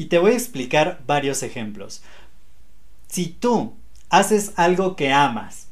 Y 0.00 0.06
te 0.06 0.18
voy 0.18 0.30
a 0.30 0.36
explicar 0.36 1.02
varios 1.06 1.42
ejemplos. 1.42 2.00
Si 3.08 3.26
tú 3.26 3.74
haces 4.08 4.52
algo 4.56 4.96
que 4.96 5.12
amas, 5.12 5.66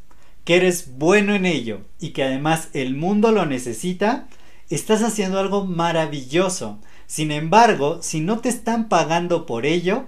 que 0.45 0.57
eres 0.57 0.99
bueno 0.99 1.35
en 1.35 1.47
ello 1.47 1.81
y 1.99 2.11
que 2.11 2.25
además 2.25 2.69
el 2.75 2.95
mundo 2.95 3.33
lo 3.33 3.47
necesita, 3.47 4.29
estás 4.69 5.03
haciendo 5.03 5.39
algo 5.39 5.65
maravilloso. 5.65 6.79
Sin 7.07 7.31
embargo, 7.31 8.03
si 8.03 8.21
no 8.21 8.41
te 8.41 8.51
están 8.51 8.91
pagando 8.91 9.47
por 9.47 9.65
ello, 9.65 10.05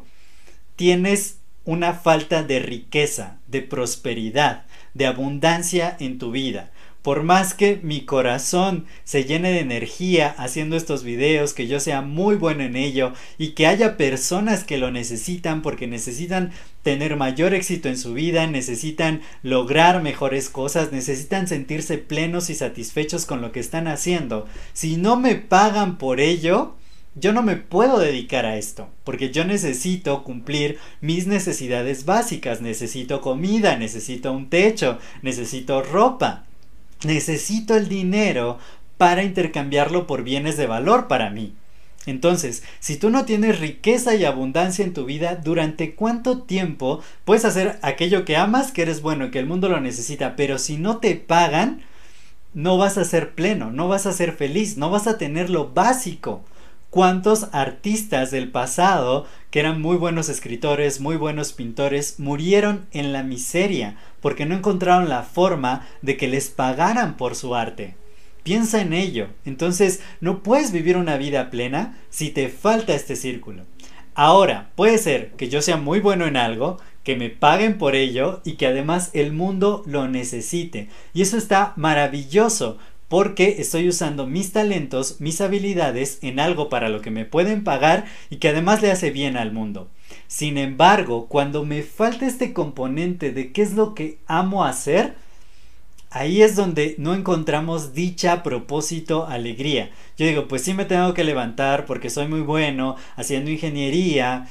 tienes 0.76 1.38
una 1.64 1.94
falta 1.94 2.42
de 2.42 2.58
riqueza, 2.58 3.38
de 3.46 3.62
prosperidad, 3.62 4.66
de 4.92 5.06
abundancia 5.06 5.96
en 5.98 6.18
tu 6.18 6.30
vida 6.30 6.72
por 7.02 7.22
más 7.22 7.54
que 7.54 7.80
mi 7.82 8.02
corazón 8.04 8.84
se 9.04 9.24
llene 9.24 9.52
de 9.52 9.60
energía 9.60 10.34
haciendo 10.36 10.76
estos 10.76 11.02
videos, 11.02 11.54
que 11.54 11.66
yo 11.66 11.80
sea 11.80 12.02
muy 12.02 12.36
bueno 12.36 12.62
en 12.62 12.76
ello 12.76 13.12
y 13.38 13.50
que 13.50 13.66
haya 13.66 13.96
personas 13.96 14.64
que 14.64 14.78
lo 14.78 14.90
necesitan 14.90 15.62
porque 15.62 15.86
necesitan 15.86 16.52
tener 16.82 17.16
mayor 17.16 17.54
éxito 17.54 17.88
en 17.88 17.96
su 17.96 18.14
vida, 18.14 18.46
necesitan 18.46 19.22
lograr 19.42 20.02
mejores 20.02 20.50
cosas, 20.50 20.92
necesitan 20.92 21.48
sentirse 21.48 21.98
plenos 21.98 22.50
y 22.50 22.54
satisfechos 22.54 23.26
con 23.26 23.40
lo 23.40 23.52
que 23.52 23.60
están 23.60 23.88
haciendo. 23.88 24.46
Si 24.72 24.96
no 24.96 25.16
me 25.16 25.36
pagan 25.36 25.96
por 25.96 26.20
ello, 26.20 26.74
yo 27.14 27.32
no 27.32 27.42
me 27.42 27.56
puedo 27.56 27.98
dedicar 27.98 28.46
a 28.46 28.56
esto, 28.56 28.88
porque 29.04 29.30
yo 29.30 29.44
necesito 29.44 30.22
cumplir 30.22 30.78
mis 31.00 31.26
necesidades 31.26 32.04
básicas, 32.04 32.60
necesito 32.60 33.20
comida, 33.20 33.76
necesito 33.76 34.32
un 34.32 34.48
techo, 34.48 34.98
necesito 35.22 35.82
ropa 35.82 36.44
necesito 37.04 37.76
el 37.76 37.88
dinero 37.88 38.58
para 38.96 39.22
intercambiarlo 39.22 40.06
por 40.06 40.22
bienes 40.22 40.56
de 40.56 40.66
valor 40.66 41.08
para 41.08 41.30
mí. 41.30 41.54
Entonces, 42.06 42.62
si 42.80 42.96
tú 42.96 43.10
no 43.10 43.24
tienes 43.24 43.58
riqueza 43.60 44.14
y 44.14 44.24
abundancia 44.24 44.84
en 44.84 44.94
tu 44.94 45.04
vida, 45.04 45.36
¿durante 45.36 45.94
cuánto 45.94 46.42
tiempo 46.42 47.02
puedes 47.24 47.44
hacer 47.44 47.78
aquello 47.82 48.24
que 48.24 48.36
amas, 48.36 48.72
que 48.72 48.82
eres 48.82 49.02
bueno, 49.02 49.30
que 49.30 49.38
el 49.38 49.46
mundo 49.46 49.68
lo 49.68 49.80
necesita, 49.80 50.34
pero 50.34 50.58
si 50.58 50.78
no 50.78 50.96
te 50.98 51.14
pagan, 51.14 51.82
no 52.54 52.78
vas 52.78 52.96
a 52.98 53.04
ser 53.04 53.34
pleno, 53.34 53.70
no 53.70 53.86
vas 53.86 54.06
a 54.06 54.12
ser 54.12 54.32
feliz, 54.32 54.76
no 54.76 54.90
vas 54.90 55.06
a 55.06 55.18
tener 55.18 55.50
lo 55.50 55.70
básico? 55.72 56.42
¿Cuántos 56.88 57.48
artistas 57.52 58.30
del 58.30 58.50
pasado, 58.50 59.26
que 59.50 59.60
eran 59.60 59.80
muy 59.80 59.96
buenos 59.96 60.28
escritores, 60.28 61.00
muy 61.00 61.16
buenos 61.16 61.52
pintores, 61.52 62.18
murieron 62.18 62.86
en 62.92 63.12
la 63.12 63.22
miseria 63.22 63.96
porque 64.20 64.46
no 64.46 64.54
encontraron 64.54 65.08
la 65.08 65.22
forma 65.22 65.86
de 66.02 66.16
que 66.16 66.28
les 66.28 66.50
pagaran 66.50 67.16
por 67.16 67.34
su 67.34 67.54
arte? 67.54 67.96
Piensa 68.42 68.80
en 68.80 68.92
ello. 68.92 69.28
Entonces, 69.44 70.00
no 70.20 70.42
puedes 70.42 70.72
vivir 70.72 70.96
una 70.96 71.16
vida 71.16 71.50
plena 71.50 71.98
si 72.08 72.30
te 72.30 72.48
falta 72.48 72.94
este 72.94 73.16
círculo. 73.16 73.64
Ahora, 74.14 74.70
puede 74.74 74.98
ser 74.98 75.32
que 75.32 75.48
yo 75.48 75.62
sea 75.62 75.76
muy 75.76 76.00
bueno 76.00 76.26
en 76.26 76.36
algo, 76.36 76.78
que 77.04 77.16
me 77.16 77.30
paguen 77.30 77.78
por 77.78 77.94
ello 77.94 78.40
y 78.44 78.52
que 78.54 78.66
además 78.66 79.10
el 79.14 79.32
mundo 79.32 79.82
lo 79.86 80.08
necesite. 80.08 80.88
Y 81.14 81.22
eso 81.22 81.36
está 81.36 81.72
maravilloso 81.76 82.78
porque 83.10 83.56
estoy 83.58 83.88
usando 83.88 84.28
mis 84.28 84.52
talentos, 84.52 85.16
mis 85.18 85.40
habilidades 85.40 86.20
en 86.22 86.38
algo 86.38 86.68
para 86.68 86.88
lo 86.88 87.00
que 87.00 87.10
me 87.10 87.24
pueden 87.24 87.64
pagar 87.64 88.04
y 88.30 88.36
que 88.36 88.50
además 88.50 88.82
le 88.82 88.92
hace 88.92 89.10
bien 89.10 89.36
al 89.36 89.50
mundo. 89.52 89.90
Sin 90.28 90.56
embargo, 90.56 91.26
cuando 91.26 91.64
me 91.64 91.82
falta 91.82 92.24
este 92.24 92.52
componente 92.52 93.32
de 93.32 93.50
qué 93.50 93.62
es 93.62 93.72
lo 93.72 93.96
que 93.96 94.18
amo 94.28 94.64
hacer, 94.64 95.14
ahí 96.10 96.40
es 96.42 96.54
donde 96.54 96.94
no 96.98 97.12
encontramos 97.12 97.94
dicha, 97.94 98.44
propósito, 98.44 99.26
alegría. 99.26 99.90
Yo 100.16 100.26
digo, 100.26 100.46
pues 100.46 100.62
sí 100.62 100.72
me 100.72 100.84
tengo 100.84 101.12
que 101.12 101.24
levantar 101.24 101.86
porque 101.86 102.10
soy 102.10 102.28
muy 102.28 102.42
bueno 102.42 102.94
haciendo 103.16 103.50
ingeniería. 103.50 104.46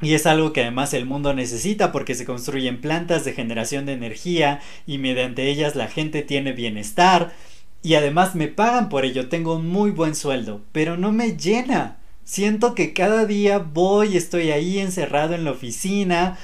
Y 0.00 0.14
es 0.14 0.26
algo 0.26 0.52
que 0.52 0.60
además 0.60 0.94
el 0.94 1.06
mundo 1.06 1.34
necesita 1.34 1.90
porque 1.90 2.14
se 2.14 2.24
construyen 2.24 2.80
plantas 2.80 3.24
de 3.24 3.32
generación 3.32 3.84
de 3.84 3.94
energía 3.94 4.60
y 4.86 4.98
mediante 4.98 5.50
ellas 5.50 5.74
la 5.74 5.88
gente 5.88 6.22
tiene 6.22 6.52
bienestar. 6.52 7.32
Y 7.82 7.94
además 7.94 8.34
me 8.34 8.48
pagan 8.48 8.88
por 8.88 9.04
ello, 9.04 9.28
tengo 9.28 9.56
un 9.56 9.68
muy 9.68 9.90
buen 9.90 10.14
sueldo, 10.14 10.62
pero 10.72 10.96
no 10.96 11.12
me 11.12 11.36
llena. 11.36 11.98
Siento 12.24 12.74
que 12.74 12.92
cada 12.92 13.26
día 13.26 13.58
voy, 13.58 14.16
estoy 14.16 14.50
ahí 14.50 14.78
encerrado 14.78 15.34
en 15.34 15.44
la 15.44 15.52
oficina 15.52 16.38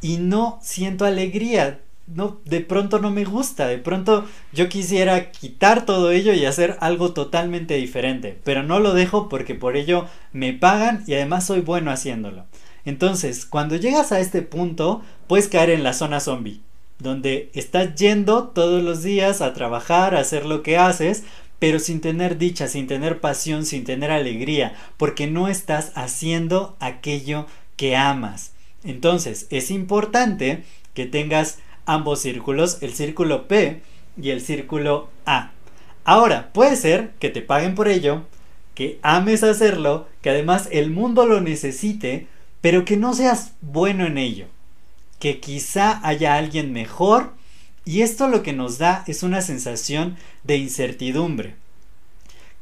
y 0.00 0.18
no 0.18 0.58
siento 0.62 1.04
alegría 1.04 1.80
no, 2.14 2.40
de 2.44 2.60
pronto 2.60 2.98
no 2.98 3.10
me 3.10 3.24
gusta, 3.24 3.66
de 3.66 3.78
pronto 3.78 4.24
yo 4.52 4.68
quisiera 4.68 5.30
quitar 5.30 5.86
todo 5.86 6.10
ello 6.10 6.32
y 6.32 6.44
hacer 6.44 6.76
algo 6.80 7.12
totalmente 7.12 7.74
diferente, 7.74 8.38
pero 8.44 8.62
no 8.62 8.80
lo 8.80 8.94
dejo 8.94 9.28
porque 9.28 9.54
por 9.54 9.76
ello 9.76 10.06
me 10.32 10.52
pagan 10.52 11.04
y 11.06 11.14
además 11.14 11.46
soy 11.46 11.60
bueno 11.60 11.90
haciéndolo. 11.90 12.46
Entonces, 12.84 13.44
cuando 13.46 13.76
llegas 13.76 14.10
a 14.10 14.20
este 14.20 14.42
punto, 14.42 15.02
puedes 15.26 15.48
caer 15.48 15.70
en 15.70 15.84
la 15.84 15.92
zona 15.92 16.20
zombie, 16.20 16.62
donde 17.00 17.50
estás 17.54 17.94
yendo 17.96 18.48
todos 18.48 18.82
los 18.82 19.02
días 19.02 19.40
a 19.40 19.52
trabajar, 19.54 20.14
a 20.14 20.20
hacer 20.20 20.46
lo 20.46 20.62
que 20.62 20.76
haces, 20.76 21.24
pero 21.58 21.78
sin 21.78 22.00
tener 22.00 22.38
dicha, 22.38 22.68
sin 22.68 22.86
tener 22.86 23.20
pasión, 23.20 23.66
sin 23.66 23.84
tener 23.84 24.10
alegría, 24.10 24.74
porque 24.96 25.26
no 25.26 25.48
estás 25.48 25.92
haciendo 25.94 26.76
aquello 26.80 27.46
que 27.76 27.96
amas. 27.96 28.52
Entonces, 28.84 29.46
es 29.50 29.70
importante 29.70 30.64
que 30.94 31.06
tengas 31.06 31.58
ambos 31.86 32.20
círculos, 32.20 32.78
el 32.82 32.94
círculo 32.94 33.46
P 33.48 33.82
y 34.20 34.30
el 34.30 34.40
círculo 34.40 35.08
A. 35.26 35.52
Ahora, 36.04 36.50
puede 36.52 36.76
ser 36.76 37.12
que 37.18 37.28
te 37.28 37.42
paguen 37.42 37.74
por 37.74 37.88
ello, 37.88 38.24
que 38.74 38.98
ames 39.02 39.42
hacerlo, 39.42 40.08
que 40.22 40.30
además 40.30 40.68
el 40.72 40.90
mundo 40.90 41.26
lo 41.26 41.40
necesite, 41.40 42.26
pero 42.60 42.84
que 42.84 42.96
no 42.96 43.12
seas 43.14 43.52
bueno 43.60 44.06
en 44.06 44.16
ello, 44.16 44.46
que 45.20 45.38
quizá 45.38 46.00
haya 46.02 46.34
alguien 46.34 46.72
mejor 46.72 47.34
y 47.84 48.02
esto 48.02 48.26
lo 48.28 48.42
que 48.42 48.52
nos 48.52 48.78
da 48.78 49.04
es 49.06 49.22
una 49.22 49.42
sensación 49.42 50.16
de 50.42 50.56
incertidumbre. 50.56 51.54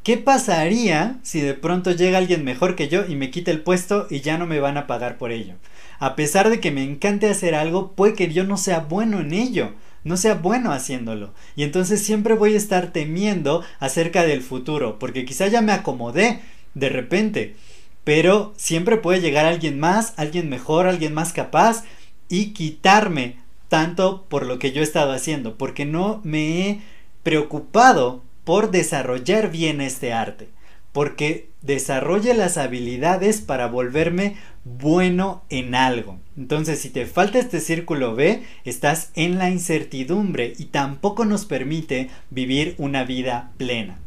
¿Qué 0.03 0.17
pasaría 0.17 1.19
si 1.23 1.41
de 1.41 1.55
pronto 1.55 1.91
llega 1.93 2.19
alguien 2.19 2.45
mejor 2.45 2.77
que 2.77 2.89
yo 2.89 3.05
y 3.07 3.15
me 3.15 3.31
quita 3.31 3.51
el 3.51 3.61
puesto 3.61 4.07
y 4.11 4.21
ya 4.21 4.39
no 4.39 4.47
me 4.47 4.61
van 4.61 4.77
a 4.77 4.87
pagar 4.87 5.19
por 5.19 5.33
ello? 5.33 5.55
A 5.99 6.17
pesar 6.17 6.51
de 6.51 6.61
que 6.61 6.71
me 6.71 6.83
encante 6.83 7.29
hacer 7.29 7.55
algo, 7.55 7.93
puede 7.93 8.15
que 8.15 8.33
yo 8.33 8.45
no 8.45 8.57
sea 8.57 8.81
bueno 8.81 9.21
en 9.21 9.33
ello, 9.33 9.75
no 10.05 10.17
sea 10.17 10.35
bueno 10.35 10.73
haciéndolo. 10.73 11.35
Y 11.57 11.63
entonces 11.63 12.03
siempre 12.03 12.35
voy 12.35 12.55
a 12.55 12.59
estar 12.59 12.93
temiendo 12.93 13.65
acerca 13.81 14.25
del 14.25 14.41
futuro, 14.41 14.99
porque 14.99 15.25
quizá 15.25 15.49
ya 15.49 15.61
me 15.61 15.73
acomodé 15.73 16.41
de 16.75 16.89
repente, 16.89 17.57
pero 18.05 18.55
siempre 18.57 18.97
puede 18.97 19.21
llegar 19.21 19.45
alguien 19.45 19.79
más, 19.79 20.15
alguien 20.17 20.49
mejor, 20.49 20.87
alguien 20.87 21.13
más 21.13 21.33
capaz 21.33 21.85
y 22.29 22.53
quitarme 22.53 23.37
tanto 23.69 24.25
por 24.29 24.47
lo 24.47 24.59
que 24.59 24.73
yo 24.73 24.81
he 24.81 24.85
estado 24.85 25.13
haciendo, 25.13 25.57
porque 25.57 25.85
no 25.85 26.21
me 26.25 26.69
he 26.69 26.81
preocupado 27.23 28.23
por 28.45 28.71
desarrollar 28.71 29.51
bien 29.51 29.81
este 29.81 30.13
arte, 30.13 30.49
porque 30.93 31.51
desarrolle 31.61 32.35
las 32.35 32.57
habilidades 32.57 33.41
para 33.41 33.67
volverme 33.67 34.37
bueno 34.65 35.43
en 35.51 35.75
algo. 35.75 36.19
Entonces, 36.37 36.81
si 36.81 36.91
te 36.91 37.07
falta 37.07 37.39
este 37.39 37.61
círculo 37.61 38.15
B, 38.15 38.43
estás 38.65 39.11
en 39.15 39.39
la 39.39 39.51
incertidumbre 39.51 40.55
y 40.57 40.67
tampoco 40.67 41.25
nos 41.25 41.45
permite 41.45 42.11
vivir 42.31 42.75
una 42.79 43.05
vida 43.05 43.51
plena. 43.59 43.99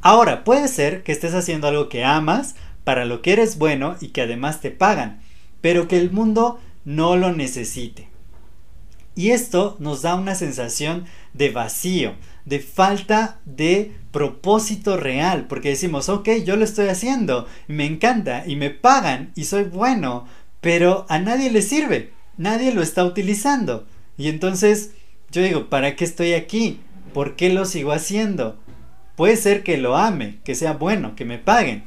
Ahora, 0.00 0.44
puede 0.44 0.68
ser 0.68 1.02
que 1.02 1.12
estés 1.12 1.34
haciendo 1.34 1.68
algo 1.68 1.88
que 1.88 2.04
amas, 2.04 2.54
para 2.84 3.04
lo 3.04 3.22
que 3.22 3.32
eres 3.32 3.58
bueno 3.58 3.96
y 4.00 4.08
que 4.08 4.22
además 4.22 4.60
te 4.60 4.70
pagan, 4.70 5.20
pero 5.60 5.86
que 5.86 5.98
el 5.98 6.10
mundo 6.10 6.58
no 6.84 7.16
lo 7.16 7.32
necesite. 7.32 8.08
Y 9.14 9.30
esto 9.32 9.76
nos 9.80 10.02
da 10.02 10.14
una 10.14 10.34
sensación 10.34 11.04
de 11.34 11.50
vacío, 11.50 12.14
de 12.44 12.60
falta 12.60 13.40
de 13.44 13.92
propósito 14.12 14.96
real, 14.96 15.46
porque 15.46 15.70
decimos, 15.70 16.08
ok, 16.08 16.28
yo 16.44 16.56
lo 16.56 16.64
estoy 16.64 16.88
haciendo, 16.88 17.46
me 17.68 17.86
encanta 17.86 18.44
y 18.46 18.56
me 18.56 18.70
pagan 18.70 19.32
y 19.34 19.44
soy 19.44 19.64
bueno, 19.64 20.26
pero 20.60 21.06
a 21.08 21.18
nadie 21.18 21.50
le 21.50 21.62
sirve, 21.62 22.12
nadie 22.36 22.72
lo 22.72 22.82
está 22.82 23.04
utilizando. 23.04 23.86
Y 24.16 24.28
entonces 24.28 24.92
yo 25.30 25.42
digo, 25.42 25.68
¿para 25.68 25.96
qué 25.96 26.04
estoy 26.04 26.32
aquí? 26.32 26.80
¿Por 27.12 27.36
qué 27.36 27.50
lo 27.50 27.64
sigo 27.64 27.92
haciendo? 27.92 28.58
Puede 29.16 29.36
ser 29.36 29.62
que 29.62 29.76
lo 29.76 29.96
ame, 29.96 30.38
que 30.44 30.54
sea 30.54 30.72
bueno, 30.72 31.14
que 31.14 31.24
me 31.24 31.38
paguen, 31.38 31.84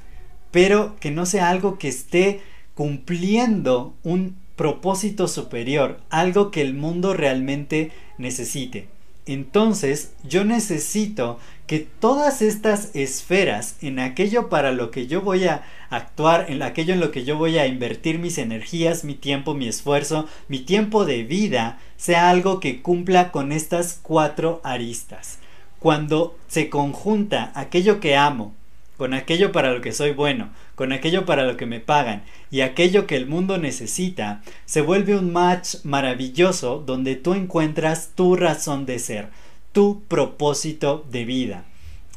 pero 0.51 0.97
que 0.99 1.11
no 1.11 1.25
sea 1.25 1.49
algo 1.49 1.77
que 1.77 1.87
esté 1.87 2.41
cumpliendo 2.75 3.95
un 4.03 4.42
propósito 4.55 5.27
superior, 5.27 5.99
algo 6.09 6.51
que 6.51 6.61
el 6.61 6.73
mundo 6.73 7.13
realmente 7.13 7.91
necesite. 8.17 8.87
Entonces 9.25 10.13
yo 10.23 10.43
necesito 10.43 11.39
que 11.65 11.79
todas 11.79 12.41
estas 12.41 12.93
esferas 12.93 13.77
en 13.81 13.99
aquello 13.99 14.49
para 14.49 14.73
lo 14.73 14.91
que 14.91 15.07
yo 15.07 15.21
voy 15.21 15.45
a 15.45 15.63
actuar, 15.89 16.47
en 16.49 16.61
aquello 16.61 16.93
en 16.93 16.99
lo 16.99 17.11
que 17.11 17.23
yo 17.23 17.37
voy 17.37 17.57
a 17.57 17.67
invertir 17.67 18.19
mis 18.19 18.37
energías, 18.37 19.05
mi 19.05 19.15
tiempo, 19.15 19.53
mi 19.53 19.67
esfuerzo, 19.67 20.27
mi 20.49 20.59
tiempo 20.59 21.05
de 21.05 21.23
vida, 21.23 21.79
sea 21.95 22.29
algo 22.29 22.59
que 22.59 22.81
cumpla 22.81 23.31
con 23.31 23.53
estas 23.53 23.99
cuatro 24.01 24.59
aristas. 24.63 25.39
Cuando 25.79 26.37
se 26.47 26.69
conjunta 26.69 27.51
aquello 27.55 28.01
que 28.01 28.17
amo, 28.17 28.53
con 28.97 29.13
aquello 29.13 29.51
para 29.51 29.73
lo 29.73 29.81
que 29.81 29.91
soy 29.91 30.11
bueno, 30.11 30.49
con 30.75 30.91
aquello 30.91 31.25
para 31.25 31.43
lo 31.43 31.57
que 31.57 31.65
me 31.65 31.79
pagan 31.79 32.23
y 32.51 32.61
aquello 32.61 33.07
que 33.07 33.15
el 33.15 33.25
mundo 33.25 33.57
necesita, 33.57 34.41
se 34.65 34.81
vuelve 34.81 35.15
un 35.15 35.31
match 35.31 35.75
maravilloso 35.83 36.83
donde 36.85 37.15
tú 37.15 37.33
encuentras 37.33 38.11
tu 38.15 38.35
razón 38.35 38.85
de 38.85 38.99
ser, 38.99 39.29
tu 39.71 40.03
propósito 40.07 41.05
de 41.11 41.25
vida. 41.25 41.65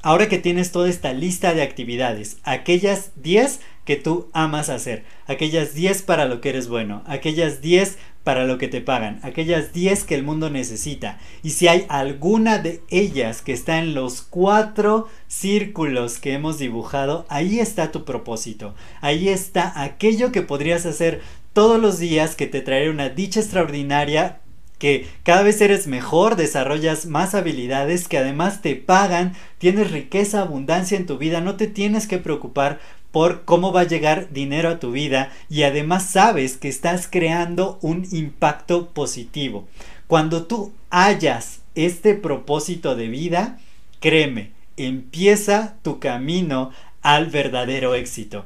Ahora 0.02 0.28
que 0.28 0.38
tienes 0.38 0.70
toda 0.70 0.88
esta 0.88 1.12
lista 1.12 1.52
de 1.52 1.62
actividades, 1.62 2.36
aquellas 2.44 3.10
10 3.16 3.60
que 3.86 3.96
tú 3.96 4.28
amas 4.34 4.68
hacer, 4.68 5.04
aquellas 5.26 5.72
10 5.72 6.02
para 6.02 6.26
lo 6.26 6.42
que 6.42 6.50
eres 6.50 6.68
bueno, 6.68 7.02
aquellas 7.06 7.62
10 7.62 7.96
para 8.24 8.44
lo 8.44 8.58
que 8.58 8.66
te 8.66 8.80
pagan, 8.80 9.20
aquellas 9.22 9.72
10 9.72 10.02
que 10.02 10.16
el 10.16 10.24
mundo 10.24 10.50
necesita. 10.50 11.18
Y 11.44 11.50
si 11.50 11.68
hay 11.68 11.86
alguna 11.88 12.58
de 12.58 12.82
ellas 12.90 13.40
que 13.40 13.52
está 13.52 13.78
en 13.78 13.94
los 13.94 14.22
cuatro 14.22 15.06
círculos 15.28 16.18
que 16.18 16.32
hemos 16.32 16.58
dibujado, 16.58 17.24
ahí 17.28 17.60
está 17.60 17.92
tu 17.92 18.04
propósito. 18.04 18.74
Ahí 19.00 19.28
está 19.28 19.80
aquello 19.80 20.32
que 20.32 20.42
podrías 20.42 20.84
hacer 20.84 21.20
todos 21.52 21.80
los 21.80 22.00
días 22.00 22.34
que 22.34 22.48
te 22.48 22.62
traerá 22.62 22.90
una 22.90 23.08
dicha 23.08 23.38
extraordinaria 23.38 24.40
que 24.78 25.06
cada 25.22 25.42
vez 25.42 25.60
eres 25.60 25.86
mejor, 25.86 26.36
desarrollas 26.36 27.06
más 27.06 27.34
habilidades, 27.34 28.08
que 28.08 28.18
además 28.18 28.60
te 28.60 28.74
pagan, 28.74 29.34
tienes 29.58 29.90
riqueza, 29.90 30.42
abundancia 30.42 30.98
en 30.98 31.06
tu 31.06 31.16
vida, 31.16 31.40
no 31.40 31.56
te 31.56 31.66
tienes 31.66 32.06
que 32.06 32.18
preocupar 32.18 32.78
por 33.16 33.46
cómo 33.46 33.72
va 33.72 33.80
a 33.80 33.88
llegar 33.88 34.30
dinero 34.30 34.68
a 34.68 34.78
tu 34.78 34.90
vida 34.90 35.32
y 35.48 35.62
además 35.62 36.04
sabes 36.04 36.58
que 36.58 36.68
estás 36.68 37.08
creando 37.10 37.78
un 37.80 38.06
impacto 38.12 38.90
positivo. 38.90 39.66
Cuando 40.06 40.44
tú 40.44 40.74
hallas 40.90 41.60
este 41.74 42.14
propósito 42.14 42.94
de 42.94 43.08
vida, 43.08 43.58
créeme, 44.00 44.52
empieza 44.76 45.76
tu 45.80 45.98
camino 45.98 46.72
al 47.00 47.30
verdadero 47.30 47.94
éxito. 47.94 48.44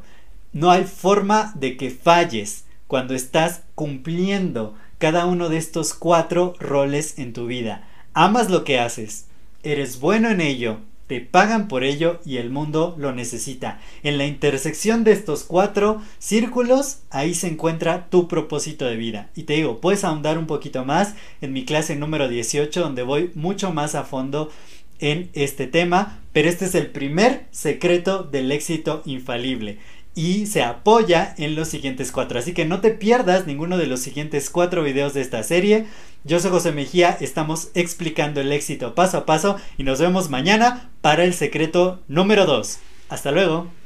no 0.53 0.71
hay 0.71 0.85
forma 0.85 1.53
de 1.57 1.77
que 1.77 1.91
falles 1.91 2.65
cuando 2.87 3.17
estás 3.17 3.63
cumpliendo 3.75 4.77
cada 4.99 5.27
uno 5.27 5.49
de 5.49 5.57
estos 5.57 5.95
cuatro 5.95 6.55
roles 6.61 7.19
en 7.19 7.33
tu 7.33 7.47
vida. 7.47 7.89
Amas 8.15 8.49
lo 8.51 8.63
que 8.63 8.79
haces, 8.79 9.27
eres 9.65 9.99
bueno 9.99 10.31
en 10.31 10.41
ello, 10.41 10.79
te 11.11 11.21
pagan 11.21 11.67
por 11.67 11.83
ello 11.83 12.21
y 12.25 12.37
el 12.37 12.51
mundo 12.51 12.95
lo 12.97 13.13
necesita. 13.13 13.81
En 14.05 14.17
la 14.17 14.27
intersección 14.27 15.03
de 15.03 15.11
estos 15.11 15.43
cuatro 15.43 16.01
círculos, 16.21 17.01
ahí 17.11 17.35
se 17.35 17.49
encuentra 17.49 18.09
tu 18.11 18.29
propósito 18.29 18.85
de 18.85 18.95
vida. 18.95 19.29
Y 19.35 19.43
te 19.43 19.55
digo, 19.55 19.81
puedes 19.81 20.05
ahondar 20.05 20.39
un 20.39 20.47
poquito 20.47 20.85
más 20.85 21.17
en 21.41 21.53
mi 21.53 21.65
clase 21.65 21.97
número 21.97 22.29
18, 22.29 22.81
donde 22.81 23.03
voy 23.03 23.33
mucho 23.35 23.73
más 23.73 23.97
a 23.97 24.05
fondo 24.05 24.53
en 25.01 25.31
este 25.33 25.67
tema, 25.67 26.21
pero 26.33 26.49
este 26.49 26.67
es 26.67 26.77
el 26.77 26.87
primer 26.87 27.47
secreto 27.51 28.23
del 28.23 28.53
éxito 28.53 29.03
infalible 29.05 29.79
y 30.15 30.47
se 30.47 30.63
apoya 30.63 31.35
en 31.39 31.55
los 31.55 31.69
siguientes 31.69 32.13
cuatro. 32.13 32.39
Así 32.39 32.53
que 32.53 32.65
no 32.65 32.81
te 32.81 32.91
pierdas 32.91 33.47
ninguno 33.47 33.79
de 33.79 33.87
los 33.87 34.01
siguientes 34.01 34.51
cuatro 34.51 34.83
videos 34.83 35.15
de 35.15 35.21
esta 35.21 35.43
serie. 35.43 35.87
Yo 36.25 36.41
soy 36.41 36.51
José 36.51 36.73
Mejía, 36.73 37.17
estamos 37.21 37.71
explicando 37.75 38.41
el 38.41 38.53
éxito 38.53 38.95
paso 38.95 39.19
a 39.19 39.27
paso 39.27 39.57
y 39.79 39.85
nos 39.85 40.01
vemos 40.01 40.29
mañana 40.29 40.91
para 41.01 41.25
el 41.25 41.35
secreto 41.35 42.01
número 42.09 42.47
2. 42.47 42.79
Hasta 43.09 43.31
luego. 43.31 43.80